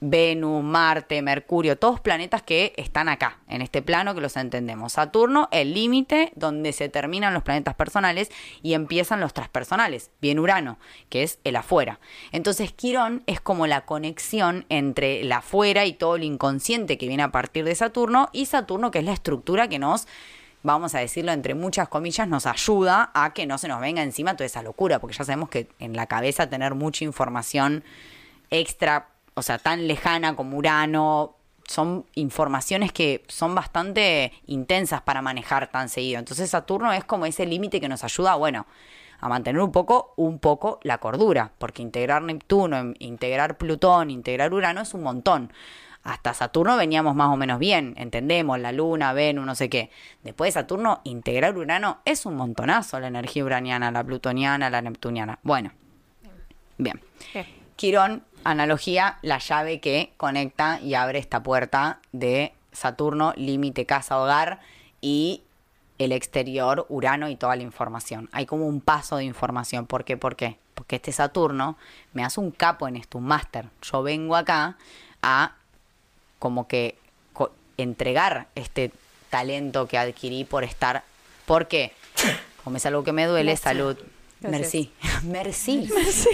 [0.00, 4.92] Venus, Marte, Mercurio, todos planetas que están acá, en este plano que los entendemos.
[4.92, 8.30] Saturno, el límite donde se terminan los planetas personales
[8.62, 10.10] y empiezan los transpersonales.
[10.20, 11.98] Bien Urano, que es el afuera.
[12.30, 17.24] Entonces Quirón es como la conexión entre el afuera y todo el inconsciente que viene
[17.24, 20.06] a partir de Saturno y Saturno, que es la estructura que nos
[20.62, 24.34] vamos a decirlo entre muchas comillas, nos ayuda a que no se nos venga encima
[24.34, 27.84] toda esa locura, porque ya sabemos que en la cabeza tener mucha información
[28.50, 31.36] extra, o sea, tan lejana como Urano,
[31.68, 36.18] son informaciones que son bastante intensas para manejar tan seguido.
[36.18, 38.66] Entonces Saturno es como ese límite que nos ayuda, bueno,
[39.20, 44.80] a mantener un poco, un poco la cordura, porque integrar Neptuno, integrar Plutón, integrar Urano
[44.80, 45.52] es un montón.
[46.04, 49.90] Hasta Saturno veníamos más o menos bien, entendemos, la Luna, Venus, no sé qué.
[50.22, 55.38] Después de Saturno, integrar Urano es un montonazo, la energía uraniana, la plutoniana, la neptuniana.
[55.42, 55.72] Bueno,
[56.78, 57.02] bien.
[57.34, 57.46] Bien.
[57.76, 64.60] Quirón, analogía, la llave que conecta y abre esta puerta de Saturno, límite casa, hogar
[65.00, 65.42] y
[65.98, 68.28] el exterior, Urano y toda la información.
[68.32, 69.86] Hay como un paso de información.
[69.86, 70.16] ¿Por qué?
[70.16, 70.56] ¿Por qué?
[70.74, 71.76] Porque este Saturno
[72.12, 73.66] me hace un capo en esto, un máster.
[73.82, 74.76] Yo vengo acá
[75.22, 75.54] a
[76.38, 76.96] como que
[77.32, 78.92] co- entregar este
[79.28, 81.02] talento que adquirí por estar.
[81.46, 81.92] ¿Por qué?
[82.62, 83.96] Como es algo que me duele, salud.
[84.50, 84.92] Merci.
[85.24, 85.88] Merci.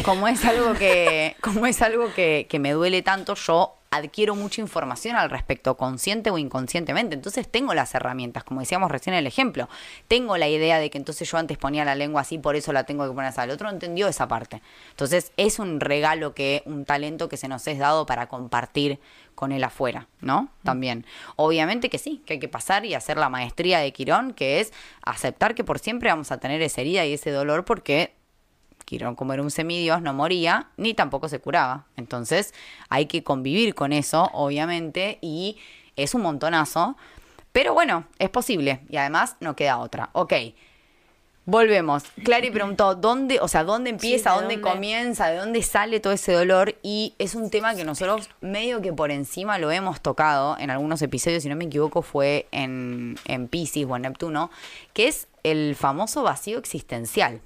[0.04, 4.60] Como es algo que, como es algo que, que me duele tanto, yo adquiero mucha
[4.60, 7.14] información al respecto, consciente o inconscientemente.
[7.14, 9.68] Entonces tengo las herramientas, como decíamos recién en el ejemplo.
[10.08, 12.84] Tengo la idea de que entonces yo antes ponía la lengua así, por eso la
[12.84, 13.40] tengo que poner así.
[13.40, 14.62] El otro no entendió esa parte.
[14.90, 18.98] Entonces es un regalo que, un talento que se nos es dado para compartir
[19.34, 20.48] con el afuera, ¿no?
[20.62, 21.04] También.
[21.36, 24.72] Obviamente que sí, que hay que pasar y hacer la maestría de Quirón, que es
[25.02, 28.14] aceptar que por siempre vamos a tener esa herida y ese dolor porque
[28.84, 31.86] Quirón, como era un semidios, no moría ni tampoco se curaba.
[31.96, 32.54] Entonces
[32.88, 35.58] hay que convivir con eso, obviamente, y
[35.96, 36.96] es un montonazo.
[37.52, 40.10] Pero bueno, es posible y además no queda otra.
[40.12, 40.32] Ok,
[41.46, 42.04] volvemos.
[42.24, 44.70] Clary preguntó, ¿dónde, o sea, dónde empieza, ¿de dónde, dónde?
[44.70, 46.74] comienza, de dónde sale todo ese dolor?
[46.82, 51.00] Y es un tema que nosotros medio que por encima lo hemos tocado en algunos
[51.02, 54.50] episodios, si no me equivoco fue en, en Pisces o en Neptuno,
[54.92, 57.40] que es el famoso vacío existencial.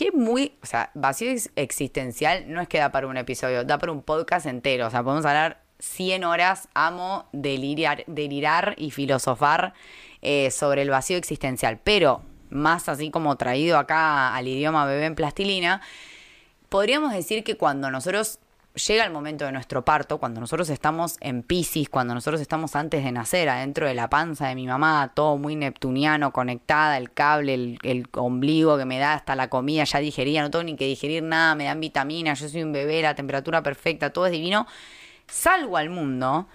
[0.00, 3.76] Que muy, o sea, vacío ex- existencial no es que da para un episodio, da
[3.76, 4.86] para un podcast entero.
[4.86, 9.74] O sea, podemos hablar 100 horas, amo delirar, delirar y filosofar
[10.22, 11.80] eh, sobre el vacío existencial.
[11.84, 15.82] Pero más así como traído acá al idioma bebé en plastilina,
[16.70, 18.38] podríamos decir que cuando nosotros
[18.86, 23.04] llega el momento de nuestro parto, cuando nosotros estamos en Pisces, cuando nosotros estamos antes
[23.04, 27.78] de nacer, adentro de la panza de mi mamá, todo muy neptuniano, conectada, el cable,
[27.82, 31.22] el, ombligo que me da hasta la comida, ya digería, no tengo ni que digerir
[31.22, 34.66] nada, me dan vitaminas, yo soy un bebé, la temperatura perfecta, todo es divino.
[35.26, 36.48] Salgo al mundo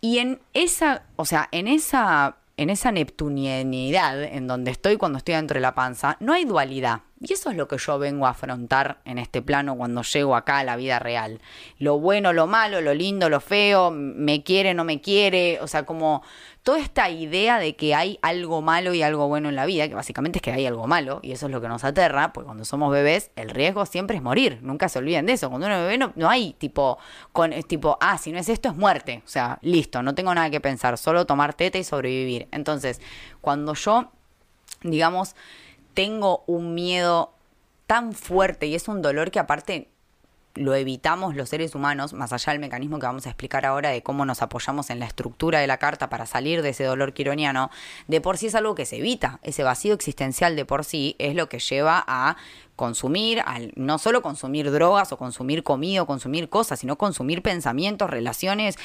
[0.00, 5.34] y en esa, o sea, en esa, en esa neptunianidad en donde estoy cuando estoy
[5.34, 7.00] dentro de la panza, no hay dualidad.
[7.28, 10.58] Y eso es lo que yo vengo a afrontar en este plano cuando llego acá
[10.58, 11.40] a la vida real.
[11.78, 15.84] Lo bueno, lo malo, lo lindo, lo feo, me quiere, no me quiere, o sea,
[15.84, 16.22] como
[16.62, 19.94] toda esta idea de que hay algo malo y algo bueno en la vida, que
[19.96, 22.64] básicamente es que hay algo malo, y eso es lo que nos aterra, pues cuando
[22.64, 25.48] somos bebés el riesgo siempre es morir, nunca se olviden de eso.
[25.48, 26.96] Cuando uno es bebé no, no hay tipo,
[27.32, 30.32] con, es tipo, ah, si no es esto es muerte, o sea, listo, no tengo
[30.32, 32.46] nada que pensar, solo tomar teta y sobrevivir.
[32.52, 33.00] Entonces,
[33.40, 34.12] cuando yo,
[34.82, 35.34] digamos,
[35.96, 37.32] tengo un miedo
[37.86, 39.88] tan fuerte y es un dolor que aparte
[40.54, 44.02] lo evitamos los seres humanos, más allá del mecanismo que vamos a explicar ahora de
[44.02, 47.70] cómo nos apoyamos en la estructura de la carta para salir de ese dolor quironiano,
[48.08, 49.38] de por sí es algo que se evita.
[49.42, 52.36] Ese vacío existencial de por sí es lo que lleva a
[52.76, 58.10] consumir, al, no solo consumir drogas o consumir comida o consumir cosas, sino consumir pensamientos,
[58.10, 58.76] relaciones,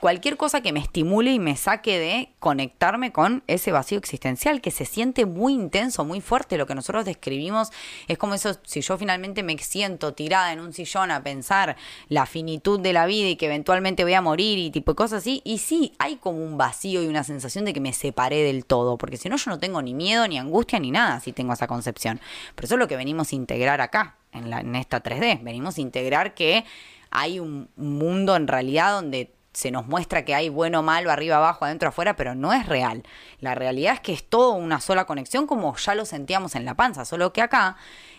[0.00, 4.70] cualquier cosa que me estimule y me saque de conectarme con ese vacío existencial que
[4.70, 6.56] se siente muy intenso, muy fuerte.
[6.56, 7.70] Lo que nosotros describimos
[8.06, 11.76] es como eso, si yo finalmente me siento tirada en un sillón a pensar
[12.08, 15.18] la finitud de la vida y que eventualmente voy a morir y tipo de cosas
[15.18, 18.64] así, y sí, hay como un vacío y una sensación de que me separé del
[18.64, 21.52] todo, porque si no yo no tengo ni miedo, ni angustia, ni nada si tengo
[21.52, 22.20] esa concepción.
[22.54, 25.42] Pero eso es lo que venimos integrar acá, en, la, en esta 3D.
[25.42, 26.64] Venimos a integrar que
[27.10, 31.64] hay un mundo en realidad donde se nos muestra que hay bueno, malo, arriba, abajo,
[31.64, 33.02] adentro, afuera, pero no es real.
[33.40, 36.74] La realidad es que es todo una sola conexión como ya lo sentíamos en la
[36.74, 37.76] panza, solo que acá,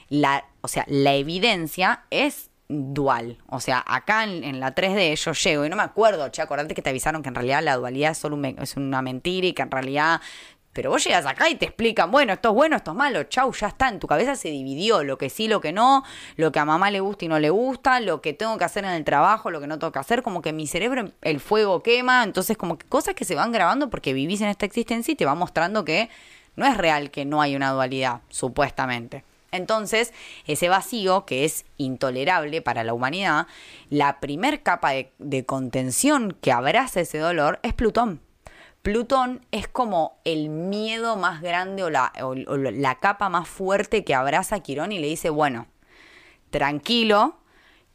[0.10, 3.40] la, o sea, la evidencia es dual.
[3.48, 6.82] O sea, acá en, la 3D yo llego y no me acuerdo, che, acordate que
[6.82, 9.72] te avisaron que en realidad la dualidad es solo es una mentira y que en
[9.72, 10.22] realidad
[10.74, 13.52] pero vos llegas acá y te explican, bueno, esto es bueno, esto es malo, chau,
[13.54, 16.04] ya está, en tu cabeza se dividió lo que sí, lo que no,
[16.36, 18.86] lo que a mamá le gusta y no le gusta, lo que tengo que hacer
[18.86, 21.82] en el trabajo, lo que no tengo que hacer, como que mi cerebro el fuego
[21.82, 25.16] quema, entonces como que cosas que se van grabando porque vivís en esta existencia y
[25.16, 26.10] te va mostrando que
[26.56, 29.24] no es real que no hay una dualidad, supuestamente.
[29.52, 30.14] Entonces,
[30.46, 33.48] ese vacío, que es intolerable para la humanidad,
[33.90, 38.22] la primer capa de, de contención que abraza ese dolor es Plutón.
[38.82, 44.56] Plutón es como el miedo más grande o la, la capa más fuerte que abraza
[44.56, 45.68] a Quirón y le dice, bueno,
[46.50, 47.39] tranquilo,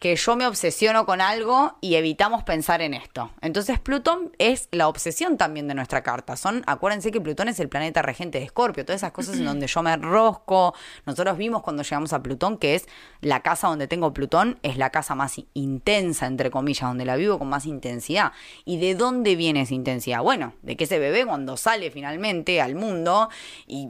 [0.04, 3.30] que yo me obsesiono con algo y evitamos pensar en esto.
[3.40, 6.36] Entonces Plutón es la obsesión también de nuestra carta.
[6.36, 9.66] Son, acuérdense que Plutón es el planeta regente de Escorpio, todas esas cosas en donde
[9.66, 10.74] yo me rosco.
[11.06, 12.86] Nosotros vimos cuando llegamos a Plutón que es
[13.22, 17.38] la casa donde tengo Plutón, es la casa más intensa, entre comillas, donde la vivo
[17.38, 18.32] con más intensidad.
[18.66, 20.20] ¿Y de dónde viene esa intensidad?
[20.20, 23.30] Bueno, de que ese bebé cuando sale finalmente al mundo
[23.66, 23.88] y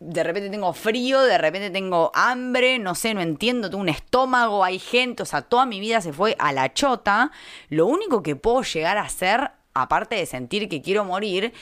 [0.00, 4.64] de repente tengo frío, de repente tengo hambre, no sé, no entiendo, tengo un estómago,
[4.64, 7.30] hay gente, o sea, toda mi vida se fue a la chota.
[7.68, 11.52] Lo único que puedo llegar a hacer, aparte de sentir que quiero morir,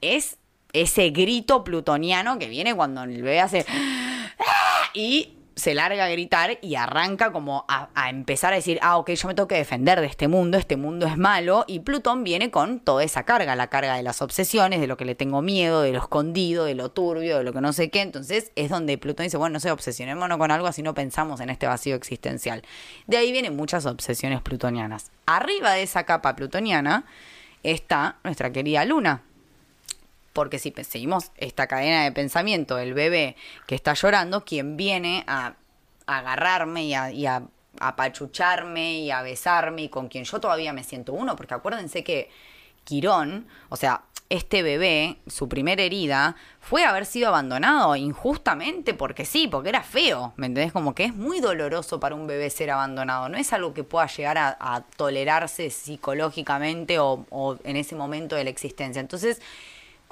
[0.00, 0.38] es
[0.72, 3.66] ese grito plutoniano que viene cuando el bebé hace...
[4.94, 9.28] Y se larga a gritar y arranca como a, empezar a decir, ah, ok, yo
[9.28, 12.80] me tengo que defender de este mundo, este mundo es malo, y Plutón viene con
[12.80, 15.92] toda esa carga, la carga de las obsesiones, de lo que le tengo miedo, de
[15.92, 19.24] lo escondido, de lo turbio, de lo que no sé qué, entonces es donde Plutón
[19.24, 22.62] dice, bueno, no sé, obsesionémonos con algo así no pensamos en este vacío existencial.
[23.06, 25.10] De ahí vienen muchas obsesiones plutonianas.
[25.26, 27.04] Arriba de esa capa plutoniana
[27.62, 29.22] está nuestra querida Luna,
[30.32, 35.54] porque si seguimos esta cadena de pensamiento, el bebé que está llorando, quien viene a,
[36.06, 36.94] agarrarme y
[37.26, 37.42] a,
[37.80, 42.30] apachucharme y a besarme y con quien yo todavía me siento uno, porque acuérdense que
[42.84, 49.46] Quirón, o sea, este bebé, su primera herida, fue haber sido abandonado injustamente porque sí,
[49.46, 50.72] porque era feo, ¿me entendés?
[50.72, 54.06] Como que es muy doloroso para un bebé ser abandonado, no es algo que pueda
[54.06, 59.00] llegar a, tolerarse psicológicamente o, o en ese momento de la existencia.
[59.00, 59.40] Entonces,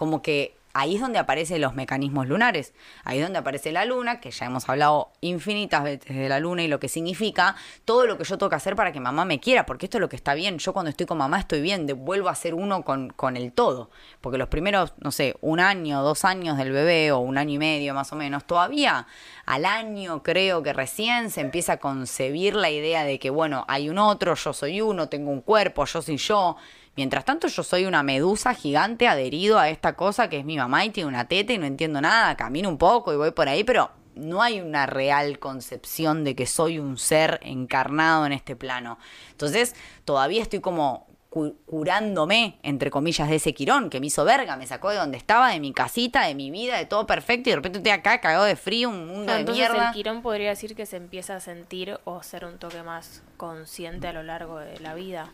[0.00, 2.72] como que ahí es donde aparecen los mecanismos lunares.
[3.04, 6.62] Ahí es donde aparece la luna, que ya hemos hablado infinitas veces de la luna
[6.62, 9.40] y lo que significa todo lo que yo tengo que hacer para que mamá me
[9.40, 10.56] quiera, porque esto es lo que está bien.
[10.56, 13.90] Yo cuando estoy con mamá estoy bien, vuelvo a ser uno con, con el todo.
[14.22, 17.58] Porque los primeros, no sé, un año, dos años del bebé o un año y
[17.58, 19.06] medio más o menos, todavía
[19.44, 23.90] al año creo que recién se empieza a concebir la idea de que, bueno, hay
[23.90, 26.56] un otro, yo soy uno, tengo un cuerpo, yo soy yo
[26.96, 30.84] Mientras tanto, yo soy una medusa gigante adherido a esta cosa que es mi mamá
[30.84, 33.64] y tiene una teta y no entiendo nada, camino un poco y voy por ahí,
[33.64, 38.98] pero no hay una real concepción de que soy un ser encarnado en este plano.
[39.30, 39.74] Entonces,
[40.04, 44.90] todavía estoy como curándome, entre comillas, de ese quirón que me hizo verga, me sacó
[44.90, 47.78] de donde estaba, de mi casita, de mi vida, de todo perfecto, y de repente
[47.78, 49.88] estoy acá cagado de frío, un mundo de mierda.
[49.88, 54.08] El quirón podría decir que se empieza a sentir o ser un toque más consciente
[54.08, 55.30] a lo largo de la vida.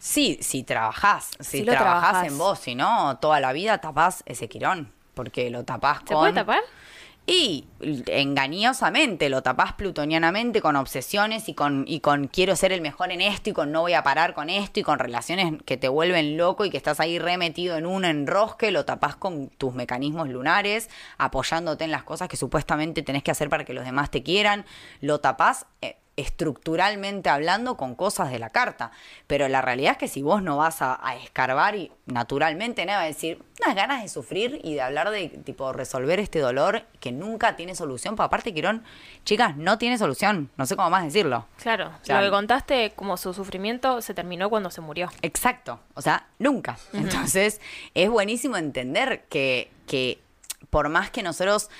[0.00, 4.90] Sí, si trabajás, si, trabajás, en vos, si no, toda la vida tapás ese quirón,
[5.12, 6.08] porque lo tapás con...
[6.08, 6.60] ¿Se puede tapar?
[7.26, 7.66] Y
[8.06, 13.20] engañosamente lo tapás plutonianamente con obsesiones y con, y con quiero ser el mejor en
[13.20, 16.38] esto y con no voy a parar con esto y con relaciones que te vuelven
[16.38, 20.88] loco y que estás ahí remetido en un enrosque, lo tapás con tus mecanismos lunares,
[21.18, 24.64] apoyándote en las cosas que supuestamente tenés que hacer para que los demás te quieran,
[25.02, 28.90] lo tapás eh, estructuralmente hablando con cosas de la carta.
[29.26, 33.04] Pero la realidad es que si vos no vas a, escarbar y naturalmente nada, va
[33.04, 37.12] a decir, unas ganas de sufrir y de hablar de tipo resolver este dolor que
[37.12, 38.16] nunca tiene solución.
[38.16, 38.84] Por aparte, Quirón,
[39.24, 40.50] chicas, no tiene solución.
[40.56, 41.46] No sé cómo más decirlo.
[41.62, 45.10] Claro, lo que contaste, como su sufrimiento se terminó cuando se murió.
[45.22, 45.80] Exacto.
[45.94, 46.78] O sea, nunca.
[46.92, 47.60] Entonces,
[47.94, 50.20] es buenísimo entender que, que
[50.70, 51.70] por más que nosotros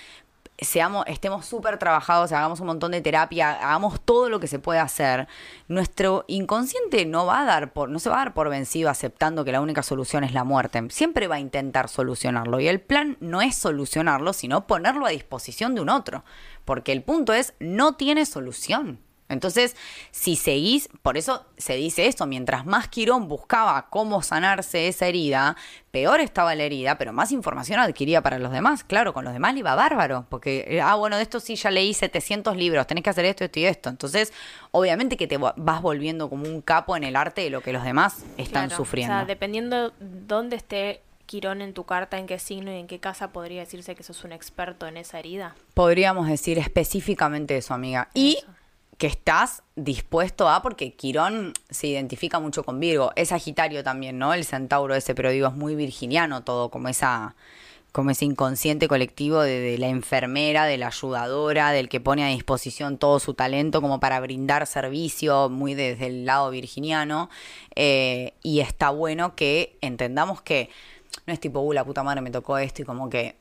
[0.60, 4.78] seamos, estemos súper trabajados, hagamos un montón de terapia, hagamos todo lo que se puede
[4.78, 5.28] hacer,
[5.68, 9.44] nuestro inconsciente no va a dar por, no se va a dar por vencido aceptando
[9.44, 10.82] que la única solución es la muerte.
[10.90, 12.60] Siempre va a intentar solucionarlo.
[12.60, 16.24] Y el plan no es solucionarlo, sino ponerlo a disposición de un otro.
[16.64, 19.00] Porque el punto es, no tiene solución.
[19.30, 19.76] Entonces,
[20.10, 25.56] si seguís, por eso se dice esto, mientras más Quirón buscaba cómo sanarse esa herida,
[25.90, 28.84] peor estaba la herida, pero más información adquiría para los demás.
[28.84, 31.70] Claro, con los demás le iba bárbaro, porque, eh, ah, bueno, de esto sí ya
[31.70, 33.88] leí 700 libros, tenés que hacer esto, esto y esto.
[33.88, 34.32] Entonces,
[34.72, 37.84] obviamente que te vas volviendo como un capo en el arte de lo que los
[37.84, 39.14] demás están sufriendo.
[39.14, 42.98] O sea, dependiendo dónde esté Quirón en tu carta, en qué signo y en qué
[42.98, 45.54] casa podría decirse que sos un experto en esa herida?
[45.74, 48.08] Podríamos decir específicamente eso, amiga.
[48.14, 48.38] Y
[49.00, 54.34] que estás dispuesto a, porque Quirón se identifica mucho con Virgo, es Sagitario también, ¿no?
[54.34, 57.34] El centauro ese, pero digo, es muy virginiano todo, como esa
[57.92, 62.98] como ese inconsciente colectivo de, la enfermera, de la ayudadora, del que pone a disposición
[62.98, 67.30] todo su talento como para brindar servicio, muy desde el lado virginiano.
[67.74, 70.68] Eh, y está bueno que entendamos que
[71.26, 73.39] no es tipo, uh, la puta madre me tocó esto y como que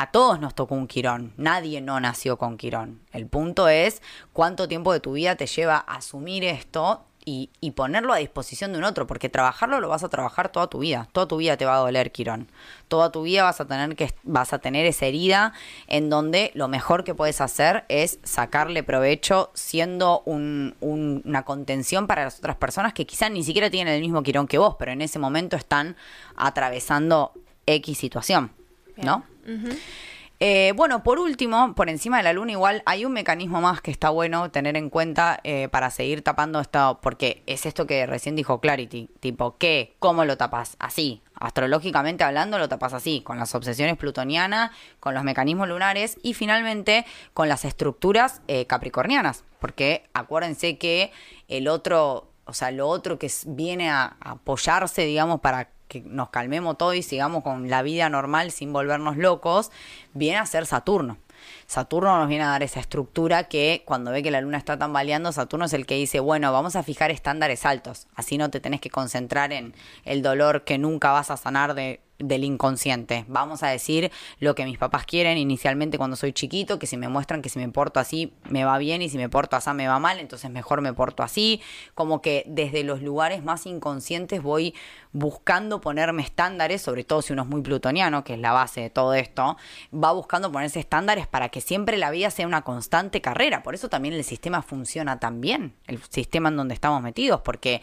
[0.00, 3.02] a todos nos tocó un quirón, nadie no nació con quirón.
[3.12, 4.00] El punto es
[4.32, 8.78] cuánto tiempo de tu vida te lleva a asumir esto y, ponerlo a disposición de
[8.78, 11.66] un otro, porque trabajarlo lo vas a trabajar toda tu vida, toda tu vida te
[11.66, 12.48] va a doler quirón,
[12.88, 15.52] toda tu vida vas a tener que vas a tener esa herida
[15.86, 22.38] en donde lo mejor que puedes hacer es sacarle provecho siendo una contención para las
[22.38, 25.18] otras personas que quizás ni siquiera tienen el mismo quirón que vos, pero en ese
[25.18, 25.94] momento están
[26.36, 27.32] atravesando
[27.66, 28.52] X situación,
[29.02, 29.24] ¿no?
[30.42, 33.90] Eh, bueno, por último, por encima de la luna igual hay un mecanismo más que
[33.90, 38.36] está bueno tener en cuenta eh, para seguir tapando esto, porque es esto que recién
[38.36, 39.96] dijo Clarity, tipo, ¿qué?
[39.98, 40.76] ¿Cómo lo tapas?
[40.78, 46.32] Así, astrológicamente hablando lo tapas así, con las obsesiones plutonianas, con los mecanismos lunares y
[46.32, 51.12] finalmente con las estructuras eh, capricornianas, porque acuérdense que
[51.48, 56.78] el otro, o sea, lo otro que viene a apoyarse, digamos, para que nos calmemos
[56.78, 59.72] todo y sigamos con la vida normal sin volvernos locos,
[60.14, 61.18] viene a ser Saturno.
[61.66, 65.32] Saturno nos viene a dar esa estructura que cuando ve que la luna está tambaleando,
[65.32, 68.80] Saturno es el que dice, bueno, vamos a fijar estándares altos, así no te tenés
[68.80, 69.74] que concentrar en
[70.04, 73.24] el dolor que nunca vas a sanar de del inconsciente.
[73.28, 77.08] Vamos a decir lo que mis papás quieren inicialmente cuando soy chiquito, que si me
[77.08, 79.88] muestran que si me porto así me va bien y si me porto así me
[79.88, 81.60] va mal, entonces mejor me porto así.
[81.94, 84.74] Como que desde los lugares más inconscientes voy
[85.12, 88.90] buscando ponerme estándares, sobre todo si uno es muy plutoniano, que es la base de
[88.90, 89.56] todo esto,
[89.92, 93.62] va buscando ponerse estándares para que siempre la vida sea una constante carrera.
[93.62, 97.82] Por eso también el sistema funciona tan bien, el sistema en donde estamos metidos, porque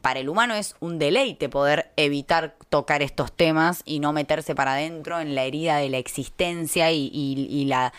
[0.00, 4.74] para el humano es un deleite poder evitar tocar estos temas y no meterse para
[4.74, 7.92] adentro en la herida de la existencia y, y la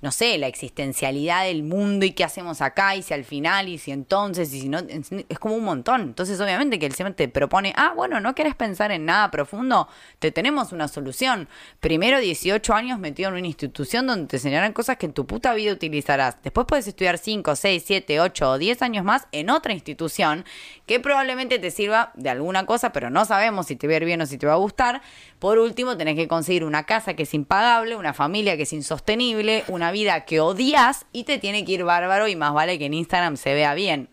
[0.00, 3.78] no sé, la existencialidad del mundo y qué hacemos acá y si al final y
[3.78, 6.02] si entonces y si no, es como un montón.
[6.02, 9.88] Entonces obviamente que el sistema te propone, ah, bueno, no querés pensar en nada profundo,
[10.20, 11.48] te tenemos una solución.
[11.80, 15.52] Primero 18 años metido en una institución donde te enseñarán cosas que en tu puta
[15.54, 16.40] vida utilizarás.
[16.42, 20.44] Después puedes estudiar 5, 6, 7, 8 o 10 años más en otra institución
[20.88, 24.06] que probablemente te sirva de alguna cosa, pero no sabemos si te va a ir
[24.06, 25.02] bien o si te va a gustar.
[25.38, 29.64] Por último, tenés que conseguir una casa que es impagable, una familia que es insostenible,
[29.68, 32.94] una vida que odias y te tiene que ir bárbaro y más vale que en
[32.94, 34.08] Instagram se vea bien.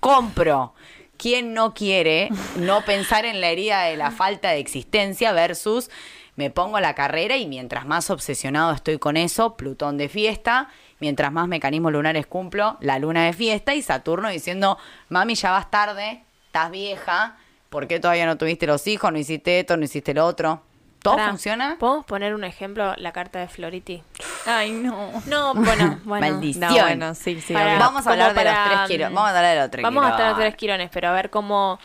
[0.00, 0.74] Compro.
[1.16, 5.88] ¿Quién no quiere no pensar en la herida de la falta de existencia versus
[6.34, 10.68] me pongo la carrera y mientras más obsesionado estoy con eso, Plutón de fiesta,
[11.00, 14.78] mientras más mecanismos lunares cumplo, la luna de fiesta y Saturno diciendo,
[15.08, 17.36] mami, ya vas tarde, estás vieja,
[17.68, 19.12] ¿Por qué todavía no tuviste los hijos?
[19.12, 19.76] ¿No hiciste esto?
[19.76, 20.62] ¿No hiciste lo otro?
[21.02, 21.76] ¿Todo funciona?
[21.78, 22.94] ¿Podemos poner un ejemplo?
[22.96, 24.02] La carta de Floriti.
[24.46, 25.12] Ay, no.
[25.26, 26.26] No, bueno, bueno.
[26.26, 26.72] Maldición.
[26.72, 27.54] bueno, sí, sí.
[27.54, 29.14] vamos a hablar de los tres quirones.
[29.14, 31.12] Vamos a hablar de los tres Vamos a hablar de los tres quirones, pero a
[31.12, 31.78] ver cómo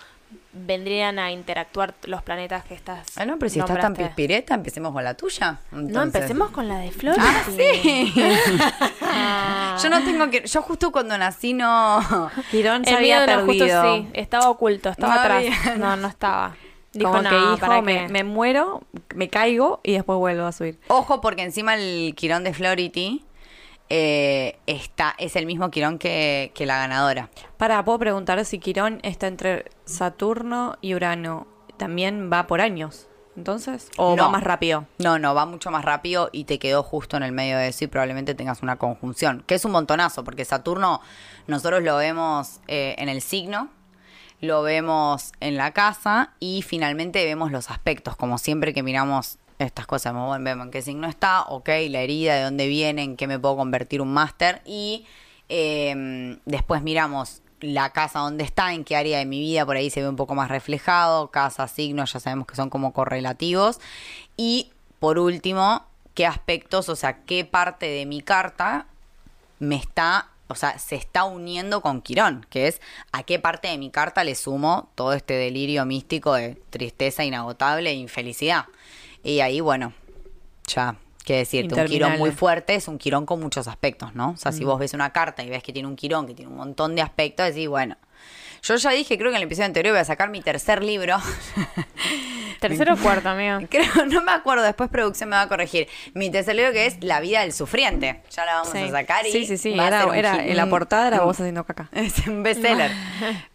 [0.54, 3.08] vendrían a interactuar los planetas que estás.
[3.18, 5.60] Ah, no, pero si estás tan pispireta, empecemos con la tuya.
[5.72, 7.16] No, empecemos con la de Flor.
[7.20, 8.14] Ah, sí.
[9.84, 10.46] Yo no tengo que.
[10.48, 12.00] Yo justo cuando nací no.
[12.52, 13.96] Quirón se había no, justo perdido.
[13.96, 15.38] sí, estaba oculto, estaba No atrás.
[15.66, 16.56] había- No, no estaba.
[16.94, 18.14] Dijo, Como no, que hijo, ¿para me, qué?
[18.14, 18.84] me muero,
[19.16, 20.80] me caigo y después vuelvo a subir.
[20.90, 23.26] Ojo, porque encima el Quirón de Flority
[23.90, 27.30] eh, está, es el mismo Quirón que, que la ganadora.
[27.58, 31.48] Para, puedo preguntar si Quirón está entre Saturno y Urano.
[31.78, 33.08] ¿También va por años?
[33.36, 34.24] Entonces, ¿o No.
[34.26, 34.86] va más rápido?
[35.00, 37.84] No, no, va mucho más rápido y te quedó justo en el medio de eso
[37.84, 41.02] y probablemente tengas una conjunción, que es un montonazo, porque Saturno
[41.48, 43.70] nosotros lo vemos eh, en el signo,
[44.40, 49.88] lo vemos en la casa y finalmente vemos los aspectos, como siempre que miramos estas
[49.88, 53.40] cosas, vemos en qué signo está, ok, la herida, de dónde viene, en qué me
[53.40, 55.06] puedo convertir un máster y
[55.50, 59.90] eh, después miramos la casa donde está, en qué área de mi vida por ahí
[59.90, 63.80] se ve un poco más reflejado, casa, signos, ya sabemos que son como correlativos.
[64.36, 68.88] Y por último, qué aspectos, o sea, qué parte de mi carta
[69.60, 73.78] me está, o sea, se está uniendo con Quirón, que es a qué parte de
[73.78, 78.66] mi carta le sumo todo este delirio místico de tristeza inagotable e infelicidad.
[79.24, 79.94] Y ahí, bueno,
[80.68, 80.96] ya,
[81.26, 84.32] qué decirte, un Quirón muy fuerte es un Quirón con muchos aspectos, ¿no?
[84.32, 86.52] O sea, si vos ves una carta y ves que tiene un Quirón, que tiene
[86.52, 87.96] un montón de aspectos, decís, bueno.
[88.66, 91.18] Yo ya dije, creo que en el episodio anterior voy a sacar mi tercer libro.
[92.62, 93.60] Tercero o cuarto, amigo.
[93.70, 95.90] Creo, no me acuerdo, después producción me va a corregir.
[96.14, 98.22] Mi tercer libro que es La vida del sufriente.
[98.32, 98.78] Ya la vamos Sí.
[98.78, 99.76] a sacar y Sí, sí, sí.
[99.76, 101.90] va a Era, ser era- en la portada era vos haciendo caca.
[101.94, 102.92] Es un bestseller.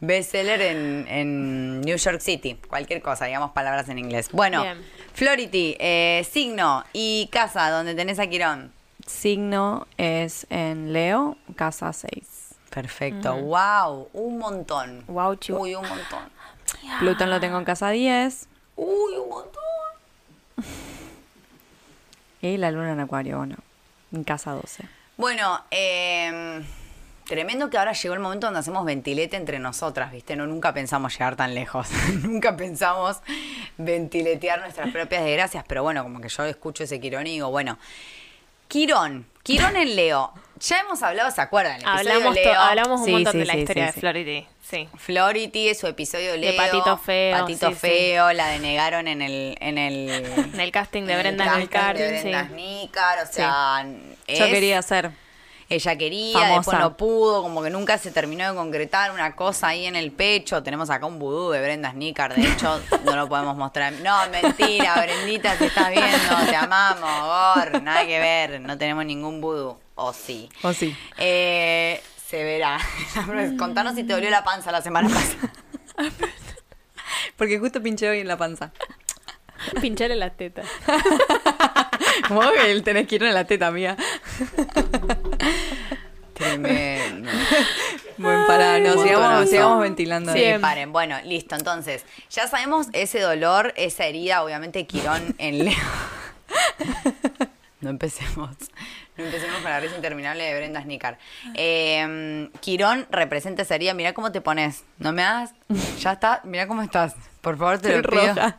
[0.01, 2.59] bestseller en, en New York City.
[2.69, 4.29] Cualquier cosa, digamos palabras en inglés.
[4.33, 4.79] Bueno, Bien.
[5.19, 8.73] Flority, eh, signo y casa donde tenés a Quirón.
[9.05, 12.55] Signo es en Leo, casa 6.
[12.71, 13.35] Perfecto.
[13.35, 15.03] Wow, un montón.
[15.09, 15.57] Guau, chu.
[15.57, 16.21] Uy, un montón.
[17.01, 18.47] Plutón lo tengo en casa 10.
[18.77, 19.63] Uy, un montón.
[22.41, 23.57] Y la luna en Acuario, bueno,
[24.13, 24.85] en casa 12.
[25.17, 26.63] Bueno, eh,
[27.25, 30.37] tremendo que ahora llegó el momento donde hacemos ventilete entre nosotras, ¿viste?
[30.37, 31.89] No, nunca pensamos llegar tan lejos.
[32.23, 33.21] nunca pensamos
[33.79, 37.79] ventiletear nuestras propias desgracias, pero bueno, como que yo escucho ese Quirón y digo, bueno,
[38.69, 40.33] Quirón, Quirón en Leo.
[40.61, 41.81] Ya hemos hablado, ¿se acuerdan?
[41.81, 42.61] El Hablamos, Leo.
[42.61, 44.01] hablamos un Sí, montón sí, de la sí, historia sí, de.
[44.01, 44.47] Flority.
[44.61, 44.89] Sí.
[44.99, 46.57] Flority, su episodio Leo.
[46.57, 47.79] Patito Feo, Patito sí, sí.
[47.81, 49.57] Feo, la denegaron en el...
[49.61, 50.09] En el,
[50.53, 52.23] En el casting de en el Brenda casting Nícar, de sí.
[52.29, 53.85] Brenda Nícar, o sea...
[53.87, 55.13] Yo es- quería ser.
[55.71, 56.55] Ella quería, Famosa.
[56.57, 60.13] después no pudo, como que nunca se terminó de concretar una cosa ahí en el
[60.13, 60.63] pecho.
[60.63, 63.93] Tenemos acá un vudú de Brenda Snicker, de hecho, no lo podemos mostrar.
[64.03, 69.43] No, mentira, Brendita, te estás viendo, te amamos, Gor, nada que ver, no tenemos ningún
[69.43, 69.79] vudú.
[69.95, 70.49] O sí.
[70.63, 70.97] ¿O sí?
[71.19, 72.79] Eh, se verá.
[73.59, 75.53] Contanos si te dolió la panza la semana pasada.
[77.37, 78.73] Porque justo pinché hoy en la panza.
[79.81, 80.67] Pincharle las tetas.
[82.27, 83.97] Como que él tenés que ir en la teta mía.
[88.19, 90.33] Bueno, para, no, sigamos, sigamos ventilando.
[90.33, 90.93] Sí, paren.
[90.93, 91.55] Bueno, listo.
[91.55, 95.75] Entonces, ya sabemos ese dolor, esa herida, obviamente, Quirón en Leo.
[97.81, 98.51] No empecemos.
[99.17, 101.17] No empecemos con la risa interminable de Brenda Snicker.
[101.55, 103.95] Eh, Quirón representa esa herida.
[103.95, 104.83] Mira cómo te pones.
[104.99, 105.53] No me hagas.
[106.01, 106.41] Ya está.
[106.43, 107.15] Mira cómo estás.
[107.41, 108.35] Por favor, te lo pido.
[108.35, 108.59] roja.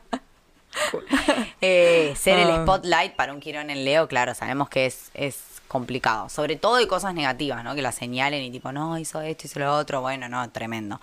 [1.59, 2.61] Eh, ser el Ah.
[2.63, 5.35] spotlight para un Quirón en Leo, claro, sabemos que es, es
[5.69, 6.27] complicado.
[6.27, 7.75] Sobre todo de cosas negativas, ¿no?
[7.75, 10.01] Que la señalen y tipo, no, hizo esto, hizo lo otro.
[10.01, 10.99] Bueno, no, tremendo.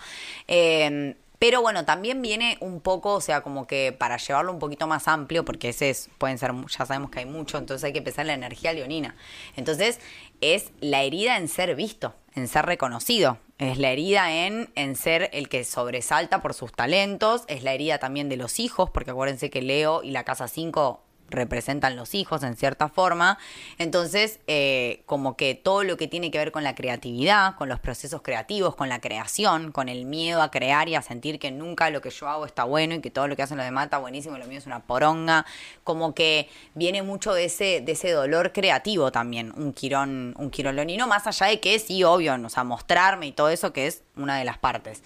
[0.46, 4.86] Eh, pero bueno, también viene un poco, o sea, como que para llevarlo un poquito
[4.86, 8.00] más amplio, porque ese es, pueden ser, ya sabemos que hay mucho, entonces hay que
[8.00, 9.16] pensar en la energía leonina.
[9.54, 10.00] Entonces,
[10.40, 13.38] es la herida en ser visto, en ser reconocido.
[13.58, 17.44] Es la herida en, en ser el que sobresalta por sus talentos.
[17.48, 21.02] Es la herida también de los hijos, porque acuérdense que Leo y la casa 5
[21.29, 23.39] representan los hijos en cierta forma.
[23.79, 27.81] Entonces, eh, como que todo lo que tiene que ver con la creatividad, con los
[27.81, 31.91] procesos creativos, con la creación, con el miedo a crear y a sentir que nunca
[31.91, 33.99] lo que yo hago está bueno y que todo lo que hacen los demás está
[33.99, 35.47] buenísimo y lo mío es una poronga,
[35.85, 40.77] como que viene mucho de ese, de ese dolor creativo también, un quirón, un quirón
[40.77, 44.03] leonino, más allá de que sí, obvio, o sea, mostrarme y todo eso que es
[44.16, 45.03] una de las partes.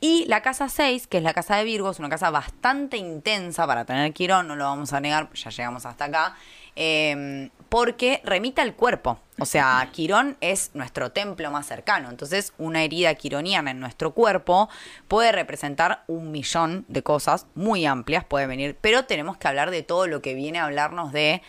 [0.00, 3.66] Y la casa 6, que es la casa de Virgo, es una casa bastante intensa
[3.66, 6.36] para tener Quirón, no lo vamos a negar, ya llegamos hasta acá,
[6.76, 9.18] eh, porque remita al cuerpo.
[9.38, 12.10] O sea, Quirón es nuestro templo más cercano.
[12.10, 14.68] Entonces, una herida quironiana en nuestro cuerpo
[15.08, 19.82] puede representar un millón de cosas muy amplias, puede venir, pero tenemos que hablar de
[19.82, 21.42] todo lo que viene a hablarnos de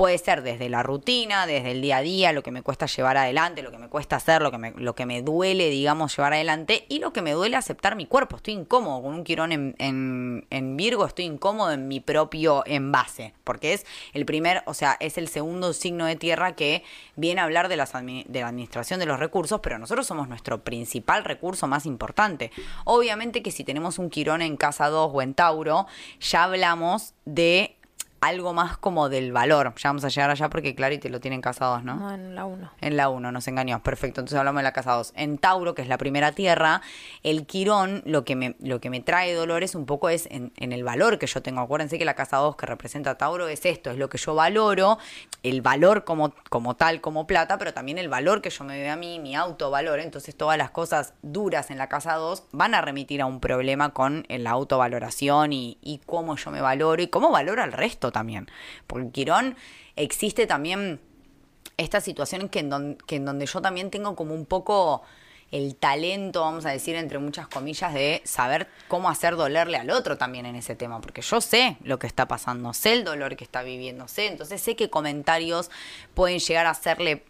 [0.00, 3.18] Puede ser desde la rutina, desde el día a día, lo que me cuesta llevar
[3.18, 6.32] adelante, lo que me cuesta hacer, lo que me, lo que me duele, digamos, llevar
[6.32, 8.36] adelante y lo que me duele aceptar mi cuerpo.
[8.36, 13.34] Estoy incómodo con un quirón en, en, en Virgo, estoy incómodo en mi propio envase,
[13.44, 13.84] porque es
[14.14, 16.82] el primer, o sea, es el segundo signo de tierra que
[17.16, 20.64] viene a hablar de, las de la administración de los recursos, pero nosotros somos nuestro
[20.64, 22.52] principal recurso más importante.
[22.86, 25.86] Obviamente que si tenemos un quirón en casa 2 o en Tauro,
[26.20, 27.76] ya hablamos de
[28.20, 29.72] algo más como del valor.
[29.76, 31.96] Ya vamos a llegar allá porque Clarity lo tiene en casa 2, ¿no?
[31.96, 32.70] No, en la 1.
[32.80, 33.82] En la 1, nos engañó.
[33.82, 35.14] Perfecto, entonces hablamos de la casa 2.
[35.16, 36.82] En Tauro, que es la primera tierra,
[37.22, 40.72] el quirón lo que me, lo que me trae dolores un poco es en, en
[40.72, 41.60] el valor que yo tengo.
[41.60, 44.34] Acuérdense que la casa 2 que representa a Tauro es esto, es lo que yo
[44.34, 44.98] valoro,
[45.42, 48.88] el valor como, como tal, como plata, pero también el valor que yo me doy
[48.88, 49.98] a mí, mi autovalor.
[49.98, 53.94] Entonces todas las cosas duras en la casa 2 van a remitir a un problema
[53.94, 58.50] con la autovaloración y, y cómo yo me valoro y cómo valoro al resto también.
[58.86, 59.56] Porque quirón
[59.96, 61.00] existe también
[61.76, 65.02] esta situación que en donde yo también tengo como un poco
[65.50, 70.16] el talento, vamos a decir, entre muchas comillas, de saber cómo hacer dolerle al otro
[70.16, 73.44] también en ese tema, porque yo sé lo que está pasando, sé el dolor que
[73.44, 75.70] está viviendo, sé, entonces sé qué comentarios
[76.14, 77.24] pueden llegar a hacerle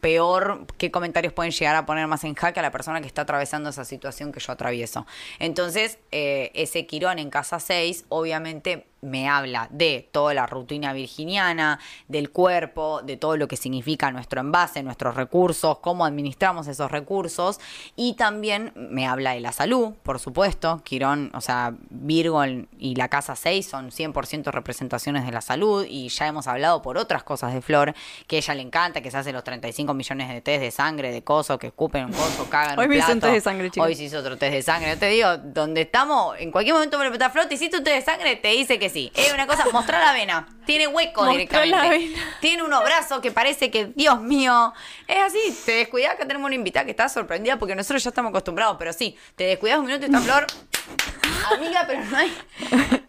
[0.00, 3.22] peor, qué comentarios pueden llegar a poner más en jaque a la persona que está
[3.22, 5.06] atravesando esa situación que yo atravieso.
[5.40, 11.78] Entonces, eh, ese Quirón en casa 6, obviamente me habla de toda la rutina virginiana,
[12.08, 17.60] del cuerpo, de todo lo que significa nuestro envase, nuestros recursos, cómo administramos esos recursos
[17.94, 20.82] y también me habla de la salud, por supuesto.
[20.84, 22.42] Quirón, o sea, Virgo
[22.78, 26.98] y la casa 6 son 100% representaciones de la salud y ya hemos hablado por
[26.98, 27.94] otras cosas de Flor
[28.26, 31.12] que a ella le encanta, que se hace los 35 millones de test de sangre,
[31.12, 33.34] de coso, que escupen un coso, cagan Hoy un me hice un plato.
[33.34, 33.86] test de sangre, chicos.
[33.88, 34.90] Hoy se hizo otro test de sangre.
[34.90, 37.96] Yo te digo, donde estamos, en cualquier momento me lo Flor, ¿te hiciste un test
[38.06, 38.36] de sangre?
[38.36, 39.12] Te dice que sí.
[39.14, 40.48] Es una cosa, mostrar la vena.
[40.64, 42.14] Tiene hueco directamente.
[42.40, 44.72] Tiene unos brazos que parece que, Dios mío,
[45.06, 45.58] es así.
[45.64, 48.92] Te descuidas que tenemos una invitada que está sorprendida porque nosotros ya estamos acostumbrados, pero
[48.92, 50.46] sí, te descuidas un minuto y está Flor.
[51.54, 52.32] Amiga, pero no hay.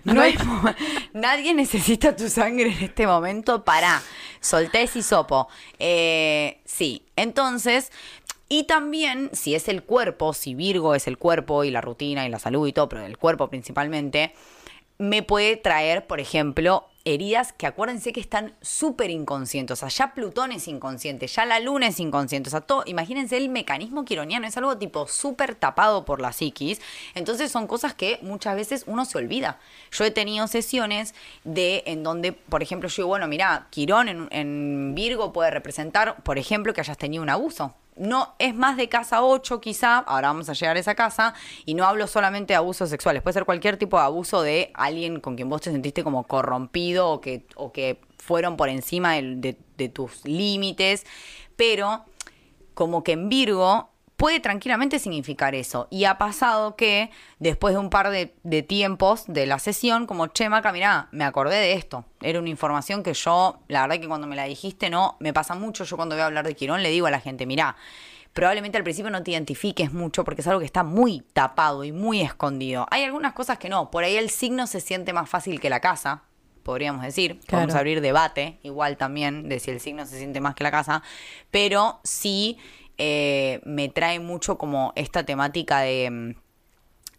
[0.04, 0.38] No hay.
[1.14, 4.02] Nadie necesita tu sangre en este momento para.
[4.40, 5.48] Soltés y sopo.
[5.80, 7.92] Eh, sí, entonces.
[8.50, 12.30] Y también, si es el cuerpo, si Virgo es el cuerpo y la rutina y
[12.30, 14.34] la salud y todo, pero el cuerpo principalmente,
[14.98, 19.72] me puede traer, por ejemplo, heridas que acuérdense que están súper inconscientes.
[19.72, 22.50] O sea, ya Plutón es inconsciente, ya la Luna es inconsciente.
[22.50, 26.82] O sea, todo, imagínense el mecanismo quironiano, es algo tipo súper tapado por la psiquis.
[27.16, 29.60] Entonces son cosas que muchas veces uno se olvida.
[29.92, 34.28] Yo he tenido sesiones de en donde, por ejemplo, yo digo, bueno, mira, Quirón en,
[34.32, 38.90] en Virgo puede representar, por ejemplo, que hayas tenido un abuso no es más de
[38.90, 41.34] casa 8 quizá, ahora vamos a llegar a esa casa,
[41.66, 45.20] y no hablo solamente de abusos sexuales, puede ser cualquier tipo de abuso de alguien
[45.20, 49.90] con quien vos te sentiste como corrompido o que, o que fueron por encima de
[49.94, 51.06] tus límites,
[51.56, 52.06] pero
[52.74, 55.88] como que en Virgo puede tranquilamente significar eso.
[55.90, 60.28] Y ha pasado que después de un par de, de tiempos de la sesión, como,
[60.28, 62.04] che, Maca, mirá, me acordé de esto.
[62.22, 65.56] Era una información que yo, la verdad que cuando me la dijiste, no, me pasa
[65.56, 65.84] mucho.
[65.86, 67.76] Yo cuando voy a hablar de Quirón le digo a la gente, mirá,
[68.34, 71.92] probablemente al principio no te identifiques mucho porque es algo que está muy tapado y
[71.92, 72.88] muy escondido.
[72.90, 73.92] Hay algunas cosas que no.
[73.92, 76.24] Por ahí el signo se siente más fácil que la casa.
[76.64, 77.80] Podríamos decir, podemos Claro.
[77.80, 81.02] abrir debate, igual también, de si el signo se siente más que la casa,
[81.50, 82.58] pero sí
[82.98, 86.34] eh, me trae mucho como esta temática de, mm,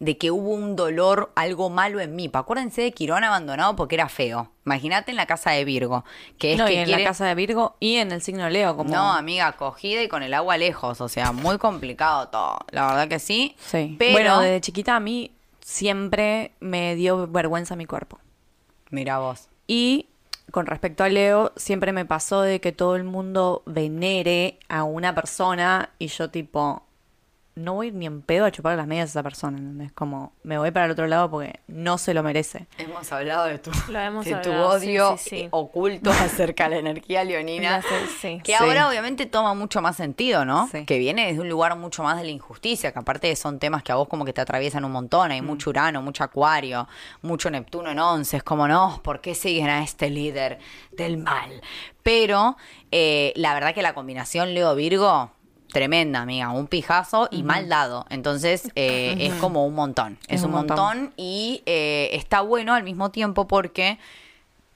[0.01, 2.31] de que hubo un dolor, algo malo en mí.
[2.33, 4.51] Acuérdense de Quirón abandonado porque era feo.
[4.64, 6.05] Imagínate en la casa de Virgo,
[6.39, 8.49] que es no, que y en quiere- la casa de Virgo y en el signo
[8.49, 8.91] Leo, como...
[8.95, 12.59] No, amiga, cogida y con el agua lejos, o sea, muy complicado todo.
[12.70, 13.57] La verdad que sí.
[13.59, 13.97] Sí.
[13.99, 18.18] Pero, Bueno, desde chiquita a mí siempre me dio vergüenza mi cuerpo.
[18.91, 19.49] mira vos.
[19.66, 20.07] Y
[20.51, 25.14] con respecto a Leo, siempre me pasó de que todo el mundo venere a una
[25.14, 26.88] persona y yo tipo,
[27.59, 29.92] no voy ni en pedo a chupar las medias a esa persona, ¿entendés?
[29.92, 32.66] Como, me voy para el otro lado porque no se lo merece.
[32.78, 35.48] Hemos hablado de tu, Lo hemos de tu hablado, sí, odio sí, sí.
[35.50, 37.80] oculto acerca de la energía leonina.
[37.80, 38.40] Ya sé, sí.
[38.44, 38.62] Que Sí.
[38.62, 40.68] ahora obviamente toma mucho más sentido, ¿no?
[40.68, 40.84] Sí.
[40.84, 43.92] Que viene desde un lugar mucho más de la injusticia, que aparte son temas que
[43.92, 45.28] a vos como que te atraviesan un montón.
[45.28, 45.32] Mm.
[45.32, 46.86] Hay mucho Urano, mucho Acuario,
[47.22, 48.36] mucho Neptuno en once.
[48.36, 50.59] Es como, no, ¿por qué siguen a este líder
[50.92, 51.61] del mal?
[52.02, 52.56] Pero
[52.90, 55.32] eh, la verdad que la combinación Leo-Virgo,
[55.73, 56.51] tremenda, amiga.
[56.51, 58.07] Un pijazo y mal dado.
[58.11, 60.19] Entonces eh, es como un montón.
[60.29, 61.12] Es, Es un montón, montón.
[61.16, 63.99] y eh, está bueno al mismo tiempo porque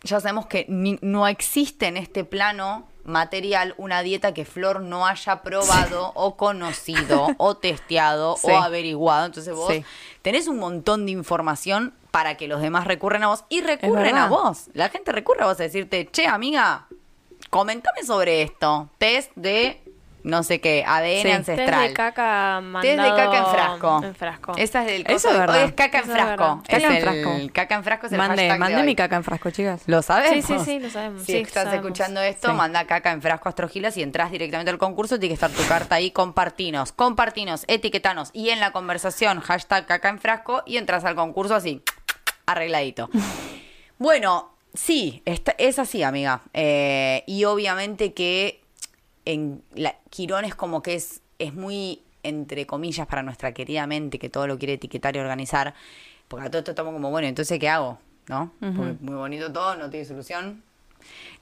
[0.03, 5.07] ya sabemos que ni- no existe en este plano material una dieta que Flor no
[5.07, 8.49] haya probado o conocido o testeado Sí.
[8.51, 9.26] o averiguado.
[9.26, 9.84] Entonces vos Sí.
[10.22, 14.28] tenés un montón de información para que los demás recurren a vos y recurren a
[14.28, 14.68] vos.
[14.74, 16.86] La gente recurre a vos a decirte, che, amiga,
[17.51, 18.88] Comentame sobre esto.
[18.99, 19.82] Test de
[20.24, 21.30] no sé qué, ADN Sí.
[21.30, 21.68] ancestral.
[21.68, 24.00] Test de caca mandado Test de caca en frasco.
[24.04, 24.52] En frasco.
[24.56, 25.56] Esa es el Eso es verdad.
[25.56, 26.42] Hoy es caca en Eso es frasco.
[26.44, 26.56] verdad.
[26.62, 27.52] Caca Es en el-.
[27.52, 28.82] Caca en frasco es el Mande, hashtag de mande hoy.
[28.86, 29.82] mi caca en frasco, chicas.
[29.86, 30.30] ¿Lo sabes?
[30.32, 31.22] Sí, sí, sí, lo sabemos.
[31.24, 31.84] Si sí, estás sabemos.
[31.86, 32.54] escuchando esto, Sí.
[32.54, 35.18] manda caca en frasco astrogilas y entras directamente al concurso.
[35.18, 36.10] Tiene que estar tu carta ahí.
[36.12, 38.30] Compartinos, compartinos, etiquetanos.
[38.32, 40.62] Y en la conversación, hashtag caca en frasco.
[40.66, 41.82] Y entras al concurso así,
[42.46, 43.10] arregladito.
[43.98, 46.42] Bueno, sí, está- es así, amiga.
[46.54, 48.61] Eh, y obviamente que
[49.24, 54.18] en la, Quirón es como que es, es muy, entre comillas, para nuestra querida mente
[54.18, 55.74] que todo lo quiere etiquetar y organizar.
[56.28, 57.98] Porque a todo esto estamos como, bueno, entonces, ¿qué hago?
[58.28, 58.52] ¿No?
[58.60, 60.62] Porque muy bonito todo, no tiene solución.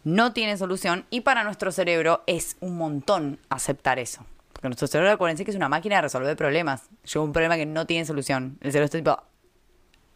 [0.04, 1.04] No tiene solución.
[1.10, 4.24] Y para nuestro cerebro es un montón aceptar eso.
[4.52, 6.88] Porque nuestro cerebro, acuérdense que es una máquina de resolver problemas.
[7.04, 8.58] Llega un problema que no tiene solución.
[8.60, 9.22] El cerebro está tipo,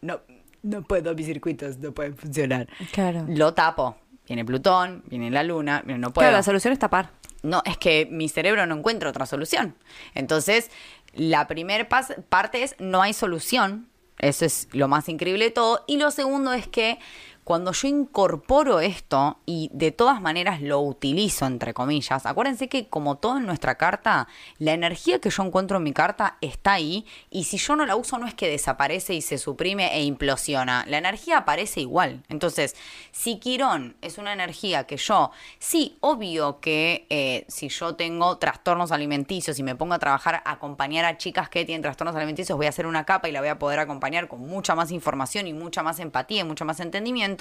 [0.00, 0.20] no,
[0.62, 2.66] no puedo, mis circuitos no pueden funcionar.
[2.92, 3.24] Claro.
[3.28, 3.96] Lo tapo.
[4.26, 6.24] Viene Plutón, viene la Luna, no puedo.
[6.24, 7.10] Claro, la solución es tapar.
[7.44, 9.76] No, es que mi cerebro no encuentra otra solución.
[10.14, 10.70] Entonces,
[11.12, 13.86] la primera parte es no hay solución.
[14.18, 15.84] Eso es lo más increíble de todo.
[15.86, 16.98] Y lo segundo es que
[17.44, 23.16] cuando yo incorporo esto y de todas maneras lo utilizo, entre comillas, acuérdense que como
[23.16, 24.28] todo en nuestra carta,
[24.58, 27.96] la energía que yo encuentro en mi carta está ahí y si yo no la
[27.96, 32.22] uso no es que desaparece y se suprime e implosiona, la energía aparece igual.
[32.28, 32.76] Entonces,
[33.12, 38.90] si Quirón es una energía que yo, sí, obvio que eh, si yo tengo trastornos
[38.90, 42.66] alimenticios y me pongo a trabajar, a acompañar a chicas que tienen trastornos alimenticios, voy
[42.66, 45.52] a hacer una capa y la voy a poder acompañar con mucha más información y
[45.52, 47.33] mucha más empatía y mucho más entendimiento,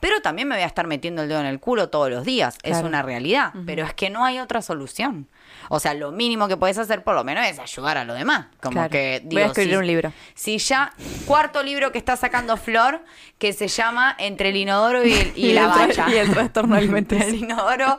[0.00, 2.58] pero también me voy a estar metiendo el dedo en el culo todos los días.
[2.62, 5.28] Es una realidad, pero es que no hay otra solución.
[5.68, 8.46] O sea, lo mínimo que puedes hacer por lo menos es ayudar a lo demás.
[8.62, 8.90] Como Claro.
[8.90, 10.12] que Voy a escribir si- un libro.
[10.34, 10.92] Si ya,
[11.26, 13.02] cuarto libro que está sacando Flor,
[13.38, 16.06] que se llama Entre el inodoro y, el- y Y la valla.
[16.08, 17.26] y el trastorno alimenticio.
[17.28, 17.98] el inodoro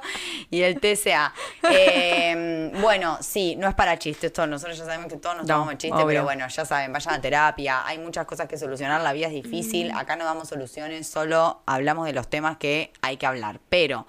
[0.49, 1.34] y el TCA.
[1.72, 4.45] Eh, bueno, sí, no es para chiste esto.
[4.47, 6.08] Nosotros ya sabemos que todos nos No, tomamos chiste, obvio.
[6.08, 7.86] pero bueno, ya saben, vayan a terapia.
[7.86, 9.01] Hay muchas cosas que solucionar.
[9.01, 9.91] La vida es difícil.
[9.91, 9.97] Mm.
[9.97, 13.60] Acá no damos soluciones, solo hablamos de los temas que hay que hablar.
[13.70, 14.08] Pero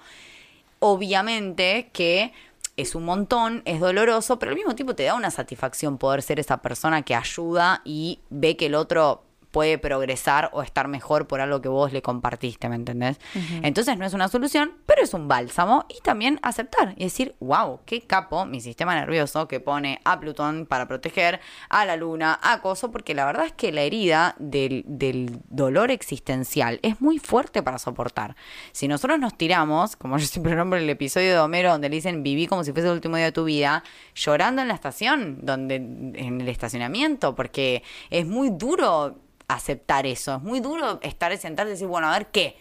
[0.79, 2.33] obviamente que
[2.77, 6.39] es un montón, es doloroso, pero al mismo tiempo te da una satisfacción poder ser
[6.39, 9.26] esa persona que ayuda y ve que el otro
[9.57, 13.17] puede progresar o estar mejor por algo que vos le compartiste, ¿me entendés?
[13.63, 17.79] Entonces no es una solución, pero es un bálsamo y también aceptar y decir, wow,
[17.83, 21.39] qué capo mi sistema nervioso que pone a Plutón para proteger,
[21.69, 25.89] a la Luna, a Coso, porque la verdad es que la herida del, del dolor
[25.89, 28.35] existencial es muy fuerte para soportar.
[28.73, 32.21] Si nosotros nos tiramos, como yo siempre nombro el episodio de Homero donde le dicen
[32.21, 33.83] viví como si fuese el último día de tu vida,
[34.13, 37.81] llorando en la estación, donde en el estacionamiento, porque
[38.11, 39.17] es muy duro
[39.47, 42.57] aceptar eso, es muy duro estar sentado y decir, bueno, a ver qué.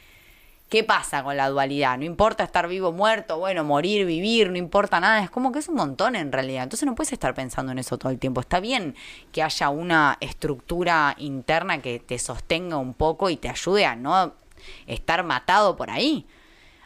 [0.68, 1.96] ¿Qué pasa con la dualidad?
[1.96, 5.22] No importa estar vivo o muerto, bueno, morir, vivir, no importa nada.
[5.22, 6.64] Es como que es un montón en realidad.
[6.64, 8.40] Entonces no puedes estar pensando en eso todo el tiempo.
[8.40, 8.96] Está bien
[9.30, 14.34] que haya una estructura interna que te sostenga un poco y te ayude a no
[14.88, 16.26] estar matado por ahí.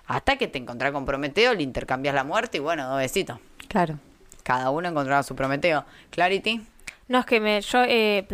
[0.07, 3.39] Hasta que te encontrás con Prometeo, le intercambias la muerte y bueno, dos besitos.
[3.69, 3.99] Claro.
[4.43, 5.87] Cada uno encontrará su Prometeo.
[6.11, 6.67] Clarity.
[7.11, 7.61] No, es que me.
[7.61, 8.25] Yo, eh,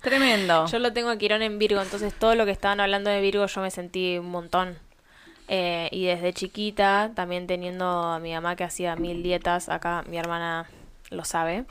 [0.00, 0.66] Tremendo.
[0.66, 3.46] yo lo tengo a Quirón en Virgo, entonces todo lo que estaban hablando de Virgo
[3.46, 4.78] yo me sentí un montón.
[5.48, 10.18] Eh, y desde chiquita, también teniendo a mi mamá que hacía mil dietas, acá mi
[10.18, 10.66] hermana
[11.10, 11.64] lo sabe.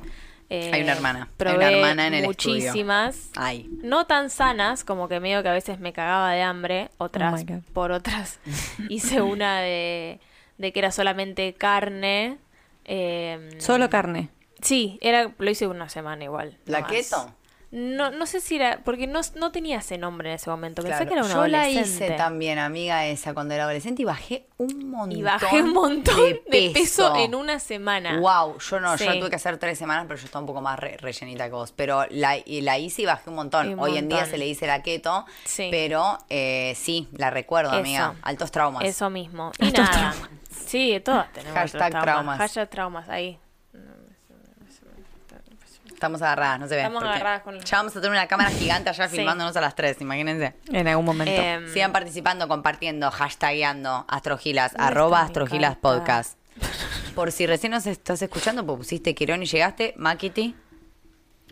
[0.49, 2.55] eh, Hay una hermana, hay una probé hermana en el estudio.
[2.55, 3.29] muchísimas.
[3.35, 3.69] Ay.
[3.83, 7.73] No tan sanas, como que medio que a veces me cagaba de hambre, otras Oh
[7.73, 8.39] por otras.
[8.89, 10.19] Hice una de,
[10.57, 12.37] de que era solamente carne.
[12.85, 14.29] eh, Solo carne.
[14.63, 16.57] Sí, era, lo hice una semana igual.
[16.65, 17.31] ¿La keto?
[17.75, 20.83] No, no sé si era, porque no, no tenía ese nombre en ese momento.
[20.83, 21.07] Pensé Claro.
[21.09, 22.05] que era una Yo la adolescente.
[22.05, 25.11] hice también, amiga, esa cuando era adolescente y bajé un montón.
[25.17, 28.19] Y bajé un montón de peso, en una semana.
[28.19, 30.77] Wow, yo no, yo tuve que hacer tres semanas, pero yo estaba un poco más
[30.79, 31.71] re- rellenita que vos.
[31.71, 33.73] Pero la, y la hice y bajé un montón.
[33.73, 35.69] Un Hoy en día se le dice la keto, Sí.
[35.71, 37.79] pero eh, sí, la recuerdo, Eso.
[37.79, 38.13] amiga.
[38.21, 38.83] Altos traumas.
[38.83, 39.51] Eso mismo.
[39.57, 40.13] Y Estos nada.
[40.67, 42.37] Sí, todas tenemos Hashtag nuestros traumas.
[42.37, 43.39] Hashtag traumas, ahí.
[46.03, 46.81] Estamos agarradas, no se ve.
[46.81, 49.15] Estamos porque agarradas con- Ya vamos a tener una cámara gigante allá Sí.
[49.15, 50.53] filmándonos a las tres, imagínense.
[50.69, 51.31] En algún momento.
[51.41, 55.77] Em, Sigan participando, compartiendo, hashtagueando Astrogilas, ¿Dónde arroba Astrogilas?
[55.77, 56.37] Podcast.
[57.15, 60.55] Por si recién nos estás escuchando, pues pusiste Quirón y llegaste, Makiti.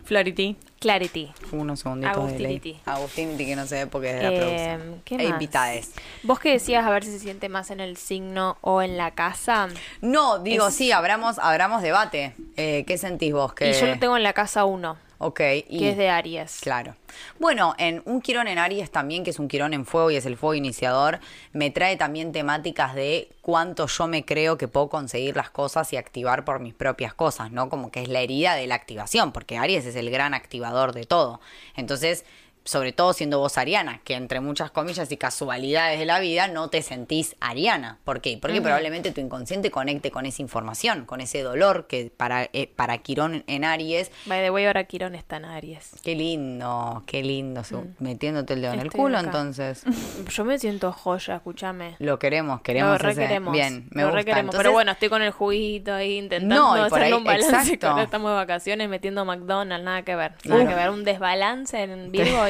[0.03, 0.55] Flarity.
[0.79, 1.31] Clarity.
[1.51, 2.53] Unos segunditos de ley.
[2.55, 2.79] Agustiniti.
[2.85, 5.01] Agustiniti, que no se ve porque es de la Eh, producción.
[5.05, 5.27] ¿qué E más?
[5.27, 5.91] invitades.
[6.23, 9.11] Vos que decías a ver si se siente más en el signo o en la
[9.11, 9.67] casa.
[10.01, 12.33] No, digo, Es- sí, abramos, abramos debate.
[12.57, 13.53] Eh, ¿Qué sentís vos?
[13.53, 13.69] Que...
[13.69, 14.97] Y yo lo tengo en la casa 1.
[15.23, 15.39] Ok.
[15.69, 16.57] Y, que es de Aries.
[16.61, 16.95] Claro.
[17.37, 20.25] Bueno, en un Quirón en Aries también, que es un Quirón en fuego y es
[20.25, 21.19] el fuego iniciador,
[21.53, 25.97] me trae también temáticas de cuánto yo me creo que puedo conseguir las cosas y
[25.97, 27.69] activar por mis propias cosas, ¿no?
[27.69, 31.03] Como que es la herida de la activación, porque Aries es el gran activador de
[31.03, 31.39] todo.
[31.75, 32.25] Entonces,
[32.63, 36.69] sobre todo siendo vos ariana, que entre muchas comillas y casualidades de la vida no
[36.69, 37.97] te sentís ariana.
[38.03, 38.37] ¿Por qué?
[38.41, 42.97] Porque probablemente tu inconsciente conecte con esa información, con ese dolor que para, eh, para
[42.99, 44.11] Quirón en Aries.
[44.25, 45.91] By the way, ahora Quirón está en Aries.
[46.03, 49.25] Qué lindo, qué lindo, su- metiéndote el dedo en el Estoy culo, acá.
[49.27, 49.83] entonces.
[50.31, 51.95] Yo me siento joya, escúchame.
[51.99, 53.51] Lo queremos, queremos Lo requeremos.
[53.53, 54.31] Bien, me lo gusta.
[54.39, 57.55] Entonces, Pero bueno, estoy con el juguito ahí intentando No, ahí- un balance.
[57.55, 57.87] exacto.
[57.89, 60.33] ahora estamos de vacaciones metiendo McDonald's, nada que ver.
[60.45, 60.89] Nada que ver.
[60.91, 62.41] Un desbalance en Virgo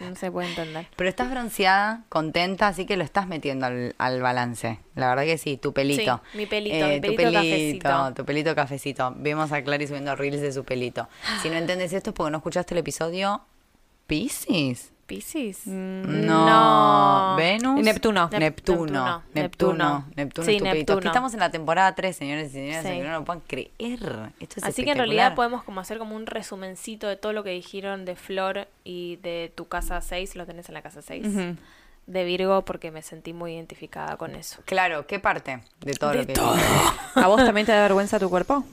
[0.00, 0.86] no se puede entender.
[0.96, 4.78] Pero estás bronceada, contenta, así que lo estás metiendo al, al balance.
[4.94, 6.20] La verdad que sí, tu pelito.
[6.32, 8.14] Sí, mi pelito, Eh, mi tu pelito cafecito.
[8.14, 9.14] Tu pelito cafecito.
[9.16, 11.08] Vemos a Clary subiendo reels de su pelito.
[11.42, 13.42] Si no entendés esto es porque no escuchaste el episodio
[14.06, 14.92] Pisces.
[15.06, 15.66] ¿Piscis?
[15.66, 17.34] No.
[17.36, 17.82] Venus.
[17.82, 18.30] Neptuno.
[18.32, 18.38] Neptuno.
[18.38, 19.22] Neptuno.
[19.34, 20.04] Neptuno.
[20.16, 20.60] Neptuno Sí.
[20.60, 20.98] Neptuno.
[20.98, 22.88] Aquí estamos en la temporada 3, señores y señoras, Sí.
[22.90, 23.70] que no lo puedan creer.
[24.40, 27.44] Esto es Así que en realidad podemos como hacer como un resumencito de todo lo
[27.44, 31.26] que dijeron de Flor y de tu casa 6, lo tenés en la casa 6.
[31.26, 31.56] Ujú.
[32.06, 34.60] De Virgo porque me sentí muy identificada con eso.
[34.66, 36.54] Claro, ¿qué parte de todo De lo que todo.
[37.14, 38.64] ¿A vos también te da vergüenza tu cuerpo?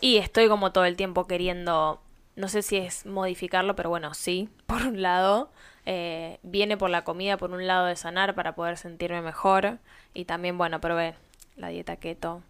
[0.00, 2.00] Y estoy como todo el tiempo queriendo,
[2.36, 5.50] no sé si es modificarlo, pero bueno, sí, por un lado.
[5.86, 9.78] eh, viene por la comida, por un lado de sanar para poder sentirme mejor.
[10.14, 11.14] Y también, bueno, probé
[11.56, 12.42] la dieta keto,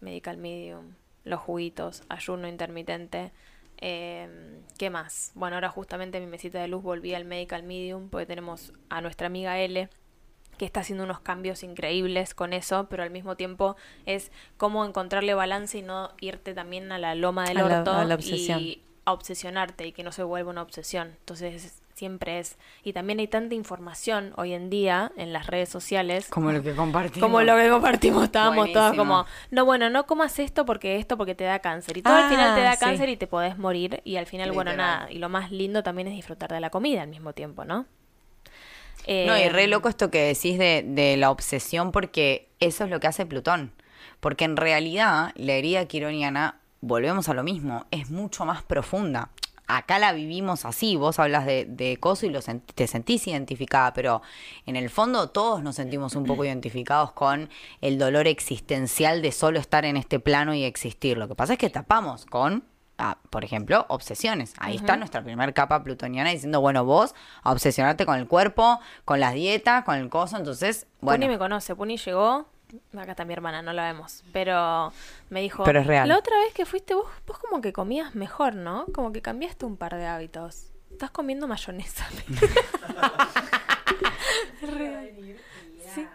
[0.00, 3.32] medical medium, los juguitos, ayuno intermitente.
[3.78, 5.32] eh, ¿Qué más?
[5.34, 9.00] Bueno, ahora justamente en mi mesita de luz volví al medical medium porque tenemos a
[9.00, 9.88] nuestra amiga L
[10.58, 13.74] que está haciendo unos cambios increíbles con eso, pero al mismo tiempo
[14.06, 17.92] es cómo encontrarle balance y no irte también a la loma del A la- orto
[17.92, 18.60] a la obsesión.
[18.60, 21.08] y a obsesionarte y que no se vuelva una obsesión.
[21.20, 26.26] Entonces siempre es y también hay tanta información hoy en día en las redes sociales
[26.28, 27.20] Como lo que compartimos.
[27.28, 28.96] como lo que compartimos, estábamos Buenísimo.
[28.96, 31.98] como, no, bueno, no comas esto porque esto porque te da cáncer.
[31.98, 32.80] Y todo al final te Ah, da sí.
[32.80, 34.00] cáncer y te podés morir.
[34.04, 35.08] Y al final, bueno, nada.
[35.10, 37.86] Y lo más lindo también es disfrutar de la comida al mismo tiempo, ¿no?
[39.06, 42.90] No, y re Eh, loco esto que decís de, de la obsesión, porque eso es
[42.90, 43.72] lo que hace Plutón.
[44.20, 49.30] Porque en realidad, la herida quironiana, volvemos a lo mismo, es mucho más profunda.
[49.68, 53.94] Acá la vivimos así, vos hablas de, de coso y lo sent- te sentís identificada,
[53.94, 54.20] pero
[54.66, 57.48] en el fondo todos nos sentimos un poco identificados con
[57.80, 61.16] el dolor existencial de solo estar en este plano y existir.
[61.16, 62.64] Lo que pasa es que tapamos con
[62.98, 64.52] ah, por ejemplo, obsesiones.
[64.58, 69.20] Ahí está nuestra primer capa plutoniana diciendo, bueno, vos a obsesionarte con el cuerpo, con
[69.20, 72.46] las dietas, con el coso, entonces, Puni bueno, me conoce, Puni llegó,
[72.96, 74.92] acá está mi hermana, no la vemos, pero
[75.30, 76.08] me dijo, Pero es real.
[76.08, 78.86] la otra vez que fuiste vos, vos como que comías mejor, ¿no?
[78.94, 80.70] Como que cambiaste un par de hábitos.
[80.90, 82.06] Estás comiendo mayonesa.
[85.94, 86.06] Sí.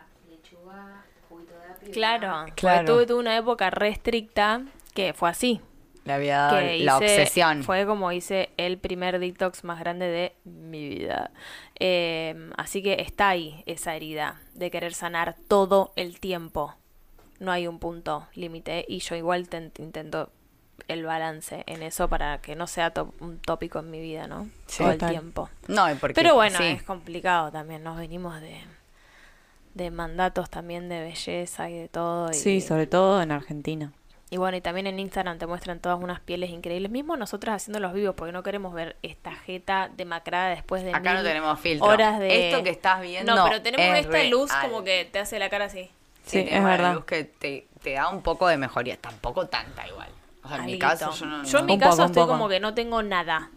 [1.93, 2.53] Claro, Claro.
[2.55, 2.85] claro.
[2.93, 4.61] Tuve, tuve una época re estricta
[4.93, 5.61] que fue así.
[6.07, 7.63] Le había dado que la hice- obsesión.
[7.63, 11.31] Fue como hice el primer detox más grande de mi vida.
[11.79, 16.73] Eh, así que está ahí esa herida de querer sanar todo el tiempo.
[17.39, 20.31] No hay un punto límite y yo igual te- intento
[20.87, 24.49] el balance en eso para que no sea un tópico en mi vida, ¿no?
[24.67, 24.79] Sí.
[24.83, 25.49] Todo el tiempo.
[25.67, 26.63] No, porque, Pero bueno, sí.
[26.65, 27.83] es complicado también.
[27.83, 28.57] Nos venimos de,
[29.73, 32.29] de mandatos también de belleza y de todo.
[32.31, 33.91] Y, Sí, sobre todo en Argentina.
[34.29, 36.91] Y bueno, y también en Instagram te muestran todas unas pieles increíbles.
[36.91, 41.13] Mismo nosotras haciendo los vivos, porque no queremos ver esta jeta demacrada después de Acá
[41.13, 41.87] no tenemos filtro.
[41.87, 42.49] horas de...
[42.49, 45.49] Esto que estás viendo No, pero tenemos es esta luz como que te hace la
[45.49, 45.89] cara así.
[46.25, 46.95] Sí, es verdad.
[46.95, 50.09] luz que te, te da un poco de mejoría, tampoco tanta igual.
[50.43, 51.43] O sea, en mi caso yo no...
[51.45, 53.49] Yo en no- mi Un caso poco, estoy como que no tengo nada.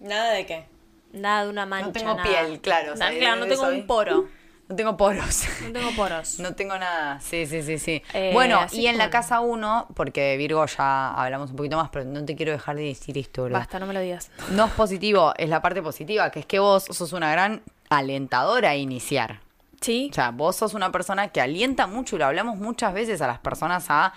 [0.00, 0.64] ¿Nada de qué?
[1.12, 1.92] Nada de una mancha.
[1.92, 2.22] tengo nada.
[2.28, 4.28] piel, claro, o sea, Nada, claro, no tengo un poro.
[4.70, 5.46] No tengo poros.
[5.64, 6.38] No tengo poros.
[6.38, 8.02] No tengo nada, sí, sí, sí, sí.
[8.14, 12.04] Eh, bueno, y en la casa 1, porque Virgo ya hablamos un poquito más, pero
[12.04, 13.58] no te quiero dejar de decir esto, ¿verdad?
[13.58, 14.30] Basta, no me lo digas.
[14.52, 18.70] No es positivo, es la parte positiva, que es que vos sos una gran alentadora
[18.70, 19.40] a iniciar.
[19.80, 20.08] Sí.
[20.12, 23.26] O sea, vos sos una persona que alienta mucho y lo hablamos muchas veces a
[23.26, 24.12] las personas a,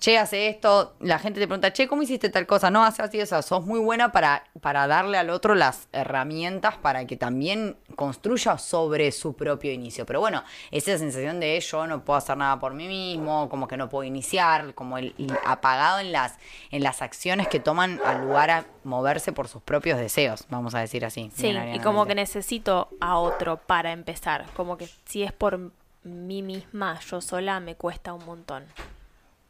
[0.00, 2.70] che, hace esto, la gente te pregunta, che, ¿cómo hiciste tal cosa?
[2.70, 6.76] No, hace así, o sea, sos muy buena para, para darle al otro las herramientas
[6.78, 10.06] para que también construya sobre su propio inicio.
[10.06, 13.76] Pero bueno, esa sensación de yo no puedo hacer nada por mí mismo, como que
[13.76, 16.38] no puedo iniciar, como el, el apagado en las,
[16.70, 20.80] en las acciones que toman al lugar a moverse por sus propios deseos, vamos a
[20.80, 21.30] decir así.
[21.34, 24.46] Sí, y como que necesito a otro para empezar.
[24.56, 25.72] Como que si es por
[26.04, 28.64] mí misma, yo sola, me cuesta un montón.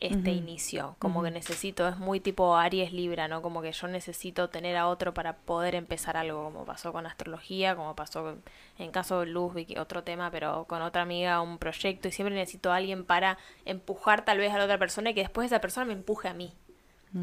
[0.00, 3.42] Este inicio, como que necesito, es muy tipo Aries Libra, ¿no?
[3.42, 7.76] Como que yo necesito tener a otro para poder empezar algo, como pasó con astrología,
[7.76, 8.36] como pasó
[8.78, 12.72] en caso de Luz, otro tema, pero con otra amiga, un proyecto, y siempre necesito
[12.72, 13.36] a alguien para
[13.66, 16.34] empujar tal vez a la otra persona y que después esa persona me empuje a
[16.34, 16.54] mí.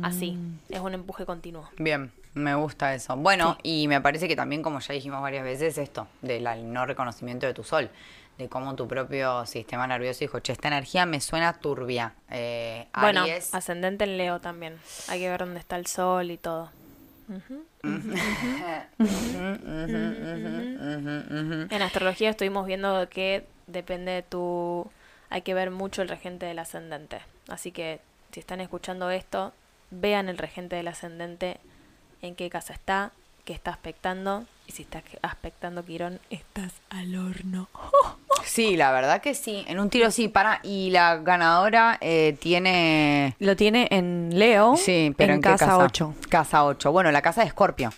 [0.03, 0.59] Así, mm.
[0.69, 1.69] es un empuje continuo.
[1.77, 3.15] Bien, me gusta eso.
[3.15, 7.47] Bueno, y me parece que también, como ya dijimos varias veces, esto, del no reconocimiento
[7.47, 7.89] de tu sol
[8.37, 12.13] de cómo tu propio sistema nervioso dijo, che, esta energía me suena turbia.
[12.29, 14.77] Eh, bueno, ascendente en Leo también.
[15.07, 16.69] Hay que ver dónde está el sol y todo.
[21.69, 24.89] en astrología estuvimos viendo que depende de tu...
[25.29, 27.19] Hay que ver mucho el regente del ascendente.
[27.49, 27.99] Así que
[28.31, 29.51] si están escuchando esto,
[29.91, 31.59] vean el regente del ascendente,
[32.21, 33.11] en qué casa está,
[33.45, 34.45] qué está aspectando.
[34.67, 37.69] Y si estás aspectando Quirón, estás al horno.
[38.47, 39.65] Sí, la verdad que sí.
[39.67, 40.61] En un tiro sí, para.
[40.63, 43.35] Y la ganadora eh, tiene.
[43.39, 44.77] Lo tiene en Leo.
[44.77, 46.15] Sí, pero en, casa, 8.
[46.29, 46.91] Casa 8.
[46.91, 47.91] Bueno, la casa de Escorpio.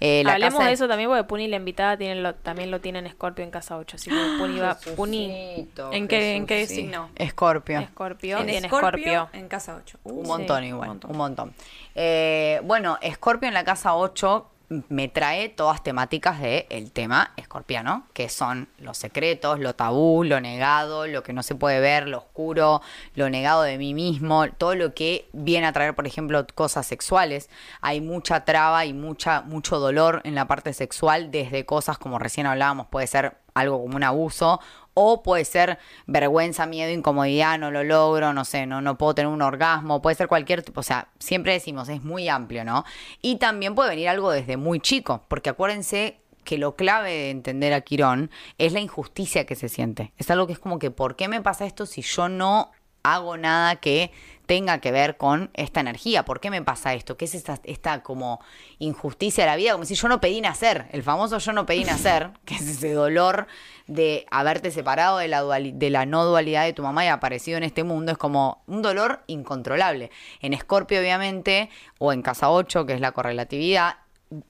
[0.00, 3.06] Eh, Hablemos de eso también porque Puni, la invitada, tiene lo, también lo tiene en
[3.06, 3.96] Escorpio en casa 8.
[3.96, 4.78] Así que Puni va.
[4.96, 5.68] Puni.
[5.92, 7.10] ¿En qué, ¿En qué signo?
[7.16, 7.80] Escorpio.
[7.80, 8.38] Escorpio.
[8.38, 9.30] En, en Escorpio.
[9.32, 9.98] En casa 8.
[10.04, 11.00] un montón igual.
[11.08, 11.54] Un montón.
[11.94, 18.06] Eh, bueno, Escorpio en la casa 8 me trae todas temáticas del el tema escorpiano,
[18.12, 22.18] que son los secretos, lo tabú, lo negado, lo que no se puede ver, lo
[22.18, 22.80] oscuro,
[23.14, 27.50] lo negado de mí mismo, todo lo que viene a traer, por ejemplo, cosas sexuales.
[27.80, 32.46] Hay mucha traba y mucha, mucho dolor en la parte sexual, desde cosas como recién
[32.46, 34.60] hablábamos, puede ser algo como un abuso
[34.94, 39.30] o puede ser vergüenza, miedo, incomodidad, no lo logro, no sé, no, no puedo tener
[39.30, 42.84] un orgasmo, puede ser cualquier tipo, o sea, siempre decimos, es muy amplio, ¿no?
[43.20, 47.72] Y también puede venir algo desde muy chico, porque acuérdense que lo clave de entender
[47.72, 50.12] a Quirón es la injusticia que se siente.
[50.18, 52.70] Es algo que es como que, ¿por qué me pasa esto si yo no
[53.02, 54.12] hago nada que
[54.46, 56.24] tenga que ver con esta energía.
[56.24, 57.16] ¿Por qué me pasa esto?
[57.16, 58.40] ¿Qué es esta, como
[58.78, 59.72] injusticia de la vida?
[59.72, 60.86] Como si yo no pedí nacer.
[60.92, 63.46] El famoso yo no pedí nacer, que es ese dolor
[63.86, 67.64] de haberte separado de la, de la no dualidad de tu mamá y aparecido en
[67.64, 68.12] este mundo.
[68.12, 70.10] Es como un dolor incontrolable.
[70.40, 73.96] En Escorpio, obviamente, o en Casa 8, que es la correlatividad,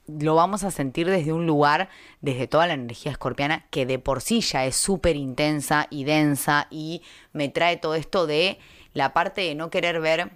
[0.07, 1.89] lo vamos a sentir desde un lugar,
[2.21, 6.69] desde toda la energía escorpiana, que de por sí ya es súper intensa y densa
[6.71, 8.59] y me trae todo esto de
[8.95, 10.31] la parte de no querer ver,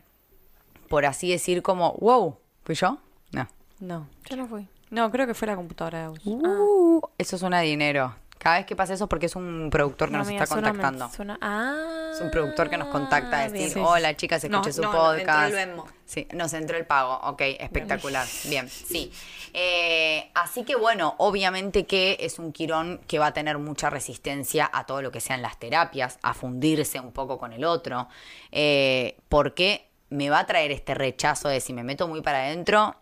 [0.89, 2.99] por así decir, como, wow, ¿fui yo?
[3.33, 3.49] No.
[3.81, 4.09] No.
[4.29, 4.69] Yo no fui.
[4.91, 8.15] No, creo que fue la computadora de uh, Eso suena dinero.
[8.39, 11.11] Cada vez que pasa eso es porque es un productor que nos está contactando.
[11.41, 15.55] Ah, es un productor que nos contacta a decir, hola chicas, escuché su podcast.
[15.55, 17.19] Entró el sí, nos entró el pago.
[17.25, 18.27] Ok, espectacular.
[18.45, 19.13] Bien, sí.
[19.53, 24.71] Eh, así que bueno, obviamente que es un quirón que va a tener mucha resistencia
[24.73, 28.09] a todo lo que sean las terapias, a fundirse un poco con el otro.
[28.53, 32.95] Eh, porque me va a traer este rechazo de si me meto muy para adentro,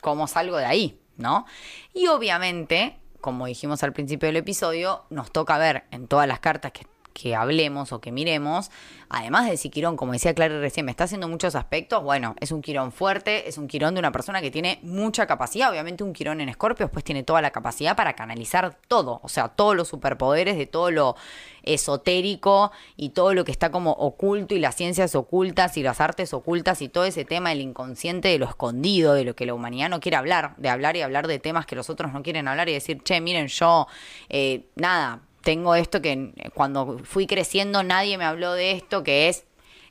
[0.00, 0.98] ¿cómo salgo de ahí?
[1.18, 1.46] ¿No?
[1.92, 6.72] Y obviamente como dijimos al principio del episodio, nos toca ver en todas las cartas
[6.72, 8.70] que, que hablemos o que miremos
[9.12, 12.50] además de si Quirón, como decía Clara recién, me está haciendo muchos aspectos, bueno, es
[12.50, 15.70] un Quirón fuerte, es un Quirón de una persona que tiene mucha capacidad.
[15.70, 19.48] Obviamente un Quirón en Escorpio pues tiene toda la capacidad para canalizar todo, o sea,
[19.48, 21.14] todos los superpoderes de todo lo
[21.62, 26.32] esotérico y todo lo que está como oculto y las ciencias ocultas y las artes
[26.32, 29.90] ocultas y todo ese tema del inconsciente, de lo escondido, de lo que la humanidad
[29.90, 32.70] no quiere hablar, de hablar y hablar de temas que los otros no quieren hablar
[32.70, 33.86] y decir, che, miren, yo,
[34.30, 39.44] eh, nada, tengo esto que cuando fui creciendo nadie me habló de esto, que es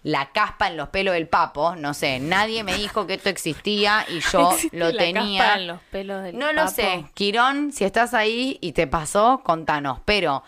[0.04, 4.06] la caspa en los pelos del papo, no sé, nadie me dijo que esto existía
[4.10, 5.44] y yo lo tenía.
[5.44, 9.42] Caspa en los pelos del no lo sé, Quirón, si estás ahí y te pasó,
[9.44, 10.44] contanos, pero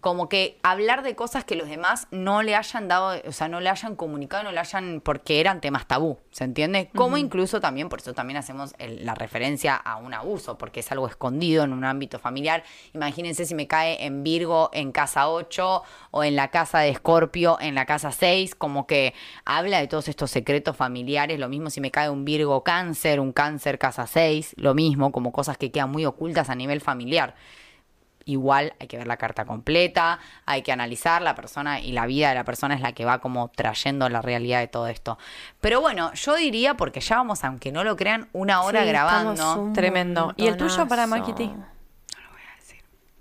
[0.00, 3.60] como que hablar de cosas que los demás no le hayan dado, o sea, no
[3.60, 6.90] le hayan comunicado, no le hayan, porque eran temas tabú, ¿se entiende?
[6.94, 11.08] Como incluso también, por eso también hacemos la referencia a un abuso, porque es algo
[11.08, 12.62] escondido en un ámbito familiar.
[12.94, 17.58] Imagínense si me cae en Virgo en casa 8 o en la casa de Escorpio
[17.60, 21.80] en la casa 6, como que habla de todos estos secretos familiares, lo mismo si
[21.80, 25.90] me cae un Virgo cáncer, un cáncer casa 6, lo mismo, como cosas que quedan
[25.90, 27.34] muy ocultas a nivel familiar
[28.26, 32.28] igual hay que ver la carta completa, hay que analizar la persona y la vida
[32.28, 35.16] de la persona es la que va como trayendo la realidad de todo esto.
[35.60, 39.72] Pero bueno, yo diría, porque ya vamos, aunque no lo crean, una hora grabando.
[39.72, 40.34] Tremendo.
[40.36, 41.50] ¿Y el tuyo para Makiti?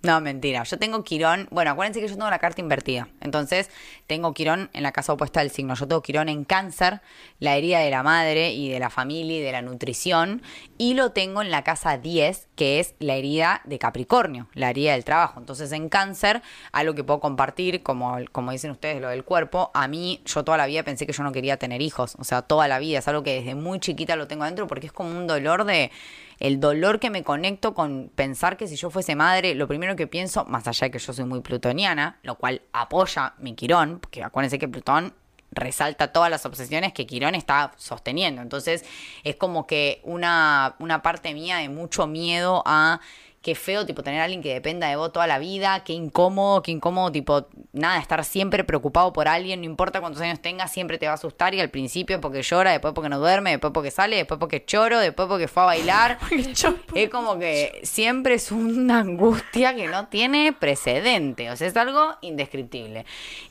[0.06, 0.64] No, mentira.
[0.64, 1.48] Yo tengo Quirón.
[1.52, 3.08] Bueno, acuérdense que yo tengo la carta invertida.
[3.22, 3.70] Entonces,
[4.08, 5.76] tengo Quirón en la casa opuesta del signo.
[5.76, 7.02] Yo tengo Quirón en cáncer,
[7.40, 10.42] la herida de la madre y de la familia y de la nutrición.
[10.78, 14.94] Y lo tengo en la casa 10, que es la herida de Capricornio, la herida
[14.94, 15.40] del trabajo.
[15.40, 16.42] Entonces en cáncer,
[16.72, 20.58] algo que puedo compartir, como, como dicen ustedes, lo del cuerpo, a mí yo toda
[20.58, 23.08] la vida pensé que yo no quería tener hijos, o sea, toda la vida, es
[23.08, 25.92] algo que desde muy chiquita lo tengo adentro porque es como un dolor de,
[26.40, 30.08] el dolor que me conecto con pensar que si yo fuese madre, lo primero que
[30.08, 34.24] pienso, más allá de que yo soy muy plutoniana, lo cual apoya mi Quirón, porque
[34.24, 35.14] acuérdense que Plutón
[35.52, 38.42] resalta todas las obsesiones que Quirón está sosteniendo.
[38.42, 38.86] Entonces
[39.24, 43.00] es como que una, una parte mía de mucho miedo a
[43.46, 46.64] qué feo, tipo, tener a alguien que dependa de vos toda la vida, qué incómodo,
[46.64, 50.98] qué incómodo, tipo, nada, estar siempre preocupado por alguien, no importa cuántos años tengas, siempre
[50.98, 53.92] te va a asustar y al principio porque llora, después porque no duerme, después porque
[53.92, 56.18] sale, después porque choro, después porque fue a bailar.
[56.96, 62.16] es como que siempre es una angustia que no tiene precedente, o sea, es algo
[62.22, 63.06] indescriptible.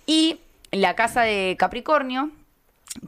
[0.07, 0.41] Y
[0.73, 2.33] la casa de Capricornio,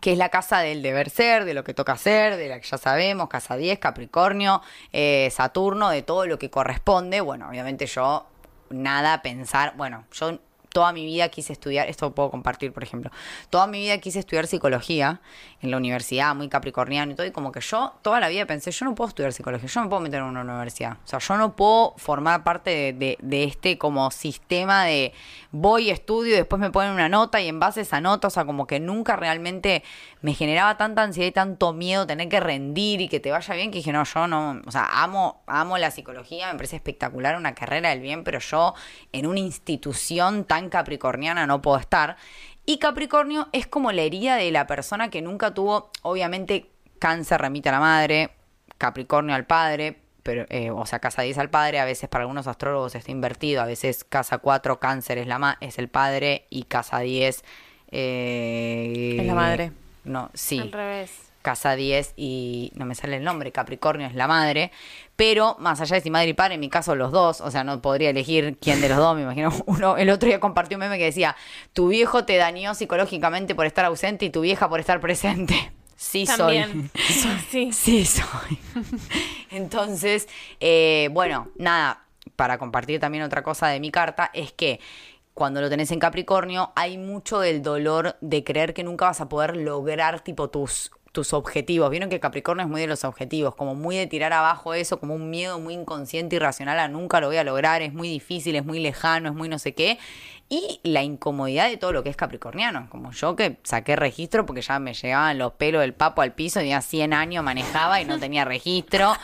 [0.01, 2.66] que es la casa del deber ser, de lo que toca hacer, de la que
[2.66, 4.62] ya sabemos, casa 10, Capricornio,
[4.93, 7.20] eh, Saturno, de todo lo que corresponde.
[7.20, 8.27] Bueno, obviamente yo
[8.70, 10.41] nada pensar, bueno, yo
[10.77, 13.11] toda mi vida quise estudiar, esto puedo compartir, por ejemplo,
[13.49, 15.22] toda mi vida quise estudiar psicología
[15.67, 18.71] en la universidad, muy capricorniano y todo, y como que yo toda la vida pensé,
[18.71, 21.37] yo no puedo estudiar psicología, yo no puedo meter en una universidad, o sea, yo
[21.37, 25.12] no puedo formar parte de, de, este como sistema de
[25.53, 28.31] voy, estudio, y después me ponen una nota y en base a esa nota, o
[28.31, 29.83] sea, como que nunca realmente
[30.23, 33.71] me generaba tanta ansiedad y tanto miedo tener que rendir y que te vaya bien,
[33.71, 37.55] que dije, no, yo no, o sea, amo, amo la psicología, me parece espectacular, una
[37.55, 38.75] carrera del bien, pero yo
[39.12, 42.17] en una institución tan capricorniana no puedo estar.
[42.67, 47.69] Y Capricornio es como la herida de la persona que nunca tuvo, obviamente, cáncer remite
[47.69, 48.31] a la madre,
[48.77, 52.49] Capricornio al padre, pero, eh, o sea, casa 10 al padre, a veces para algunos
[52.49, 56.99] astrólogos está invertido, a veces casa 4 cáncer es, la es el padre y casa
[56.99, 57.45] 10
[57.93, 59.73] eh, es la madre.
[60.03, 60.59] No, sí.
[60.59, 61.26] Al revés.
[61.47, 64.72] Casa 10 y no me sale el nombre, Capricornio es la madre,
[65.14, 67.62] pero más allá de si madre y padre, en mi caso los dos, o sea,
[67.62, 70.80] no podría elegir quién de los dos, me imagino uno, el otro día compartió un
[70.80, 71.36] meme que decía,
[71.72, 75.55] tu viejo te dañó psicológicamente por estar ausente y tu vieja por estar presente.
[75.99, 76.90] Sí También.
[76.94, 77.38] soy.
[77.51, 77.72] Sí.
[77.72, 78.59] sí soy.
[79.51, 80.28] Entonces,
[80.61, 84.78] eh, bueno, nada, para compartir también otra cosa de mi carta, es que
[85.32, 89.28] cuando lo tenés en Capricornio, hay mucho del dolor de creer que nunca vas a
[89.30, 91.89] poder lograr tipo tus tus objetivos.
[91.91, 95.14] Vieron que Capricornio es muy de los objetivos, como muy de tirar abajo eso, como
[95.14, 98.55] un miedo muy inconsciente y racional a nunca lo voy a lograr, es muy difícil,
[98.55, 99.99] es muy lejano, es muy no sé qué.
[100.51, 104.61] Y la incomodidad de todo lo que es capricorniano, como yo que saqué registro porque
[104.61, 108.19] ya me llegaban los pelos del papo al piso, tenía 100 años, manejaba y no
[108.19, 109.14] tenía registro.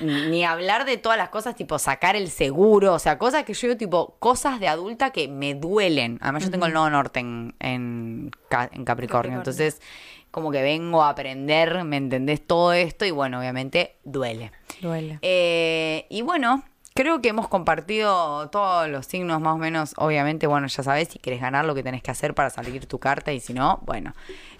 [0.00, 3.68] Ni hablar de todas las cosas, tipo sacar el seguro, o sea, cosas que yo
[3.68, 6.18] digo, tipo, cosas de adulta que me duelen.
[6.20, 8.30] Además, yo tengo el nodo norte en, en,
[8.84, 9.80] Capricornio, entonces
[10.36, 12.46] como que vengo a aprender, ¿me entendés?
[12.46, 14.52] Todo esto y bueno, obviamente duele.
[14.82, 15.18] Duele.
[15.22, 16.62] Eh, y bueno,
[16.92, 19.94] creo que hemos compartido todos los signos más o menos.
[19.96, 22.98] Obviamente, bueno, ya sabes, si quieres ganar lo que tenés que hacer para salir tu
[22.98, 24.12] carta y si no, bueno,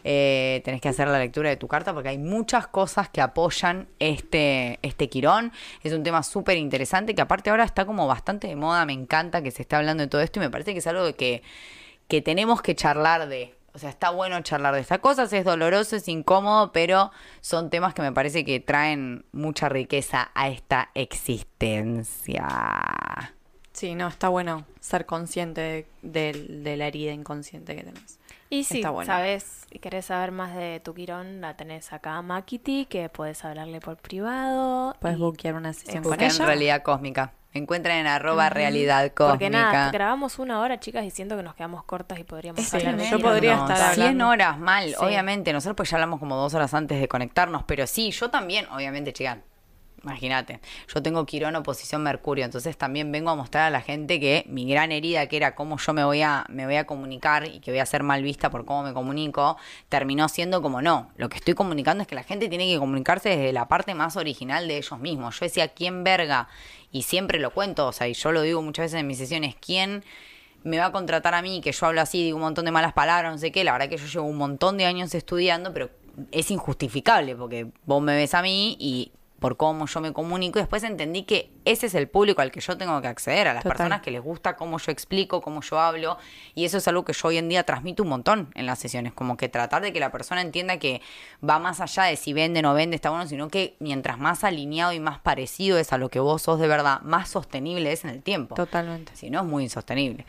[0.02, 3.86] eh, tenés que hacer la lectura de tu carta porque hay muchas cosas que apoyan
[3.98, 5.52] este, este Quirón.
[5.82, 9.42] Es un tema súper interesante que aparte ahora está como bastante de moda, me encanta
[9.42, 11.42] que se esté hablando de todo esto y me parece que es algo que,
[12.08, 13.55] que tenemos que charlar de.
[13.76, 17.10] O sea, está bueno charlar de estas cosas, es doloroso, es incómodo, pero
[17.42, 22.48] son temas que me parece que traen mucha riqueza a esta existencia.
[23.74, 28.18] Sí, no, está bueno ser consciente de, la herida inconsciente que tenés.
[28.48, 32.86] Y si sabes y querés saber más de tu Quirón, la tenés acá a Makiti,
[32.86, 34.96] que puedes hablarle por privado.
[35.00, 36.34] Puedes buquear una sesión con ella.
[36.34, 39.30] en realidad cósmica encuentran en arroba realidad cósmica.
[39.30, 43.18] Porque nada, grabamos una hora, chicas, diciendo que nos quedamos cortas y podríamos hablar Yo
[43.20, 44.04] podría estar hablando.
[44.04, 45.52] 100 horas, mal, obviamente.
[45.52, 49.12] Nosotros pues ya hablamos como dos horas antes de conectarnos, pero sí, yo también, obviamente,
[49.12, 49.38] chicas,
[50.06, 54.44] Imagínate, yo tengo Quirón oposición Mercurio, entonces también vengo a mostrar a la gente que
[54.46, 57.58] mi gran herida, que era cómo yo me voy a, me voy a comunicar y
[57.58, 59.56] que voy a ser mal vista por cómo me comunico,
[59.88, 61.10] terminó siendo como no.
[61.16, 64.16] Lo que estoy comunicando es que la gente tiene que comunicarse desde la parte más
[64.16, 65.40] original de ellos mismos.
[65.40, 66.46] Yo decía, ¿quién verga?
[66.92, 69.56] Y siempre lo cuento, o sea, y yo lo digo muchas veces en mis sesiones,
[69.60, 70.04] ¿quién
[70.62, 72.92] me va a contratar a mí, que yo hablo así, digo un montón de malas
[72.92, 73.64] palabras, no sé qué?
[73.64, 75.90] La verdad que yo llevo un montón de años estudiando, pero
[76.30, 80.62] es injustificable porque vos me ves a mí y por cómo yo me comunico y
[80.62, 83.64] después entendí que ese es el público al que yo tengo que acceder, a las
[83.64, 86.18] personas que les gusta cómo yo explico, cómo yo hablo
[86.54, 89.12] y eso es algo que yo hoy en día transmito un montón en las sesiones,
[89.12, 91.02] como que tratar de que la persona entienda que
[91.46, 94.44] va más allá de si vende o no vende, está bueno, sino que mientras más
[94.44, 98.04] alineado y más parecido es a lo que vos sos de verdad, más sostenible es
[98.04, 98.54] en el tiempo.
[98.54, 99.12] Totalmente.
[99.14, 100.24] Si no, es muy insostenible.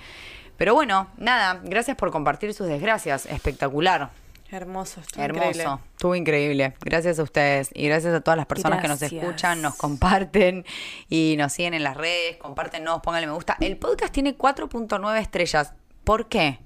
[0.57, 4.09] Pero bueno, nada, gracias por compartir sus desgracias, espectacular.
[4.49, 5.79] Hermoso, estuvo Hermoso, increíble.
[5.91, 6.73] estuvo increíble.
[6.81, 10.65] Gracias a ustedes y gracias a todas las personas que nos escuchan, nos comparten
[11.09, 13.57] y nos siguen en las redes, compártenos, pónganle me gusta.
[13.59, 15.73] El podcast tiene 4.9 estrellas.
[16.05, 16.59] ¿Por qué?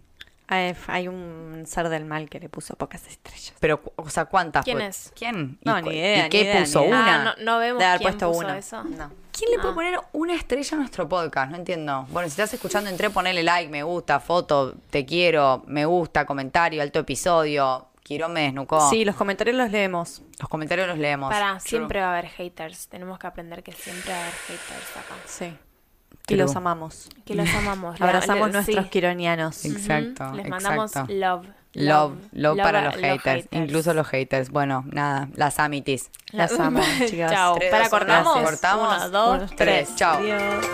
[0.48, 3.54] Hay, hay un ser del mal que le puso pocas estrellas.
[3.60, 4.64] Pero, o sea, ¿cuántas?
[4.66, 5.12] ¿Quién es?
[5.16, 5.58] ¿Quién?
[5.64, 6.82] No, ¿Y ni idea, ¿Y qué idea, puso?
[6.84, 6.90] idea.
[6.90, 7.16] ¿Una?
[7.32, 8.58] Ah, no, no vemos De haber quién puesto puso una.
[8.58, 8.84] eso.
[8.84, 9.12] No.
[9.32, 9.76] ¿Quién le puede Ah.
[9.76, 11.52] poner una estrella a nuestro podcast?
[11.52, 12.06] No entiendo.
[12.10, 16.82] Bueno, si estás escuchando, entré, ponele like, me gusta, foto, te quiero, me gusta, comentario,
[16.82, 17.88] alto episodio.
[18.04, 18.90] Quirón me desnucó.
[18.90, 20.22] Sí, los comentarios los leemos.
[20.40, 21.32] Los comentarios los leemos.
[21.32, 21.62] Para, True.
[21.62, 22.88] siempre va a haber haters.
[22.90, 25.16] Tenemos que aprender que siempre va a haber haters acá.
[25.28, 25.46] Sí.
[25.46, 26.38] Y True.
[26.38, 27.10] los amamos.
[27.26, 28.02] Que los amamos.
[28.02, 28.90] Abrazamos le- nuestros sí.
[28.90, 29.64] quironianos.
[29.66, 31.14] Exacto, Les mandamos exacto.
[31.14, 31.48] love.
[31.74, 34.49] Love, love, para a- los haters, incluso los haters.
[34.49, 36.09] Bueno, nada, las amitis.
[36.32, 37.32] Las amo, chicas.
[37.32, 37.55] Chao.
[37.55, 38.38] Tres, Para, cortamos.
[38.41, 38.97] cortamos.
[38.97, 39.57] Uno, dos, Uno, tres.
[39.88, 39.95] tres.
[39.95, 40.17] Chao.
[40.17, 40.65] Adiós.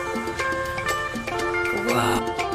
[1.88, 2.47] Wow.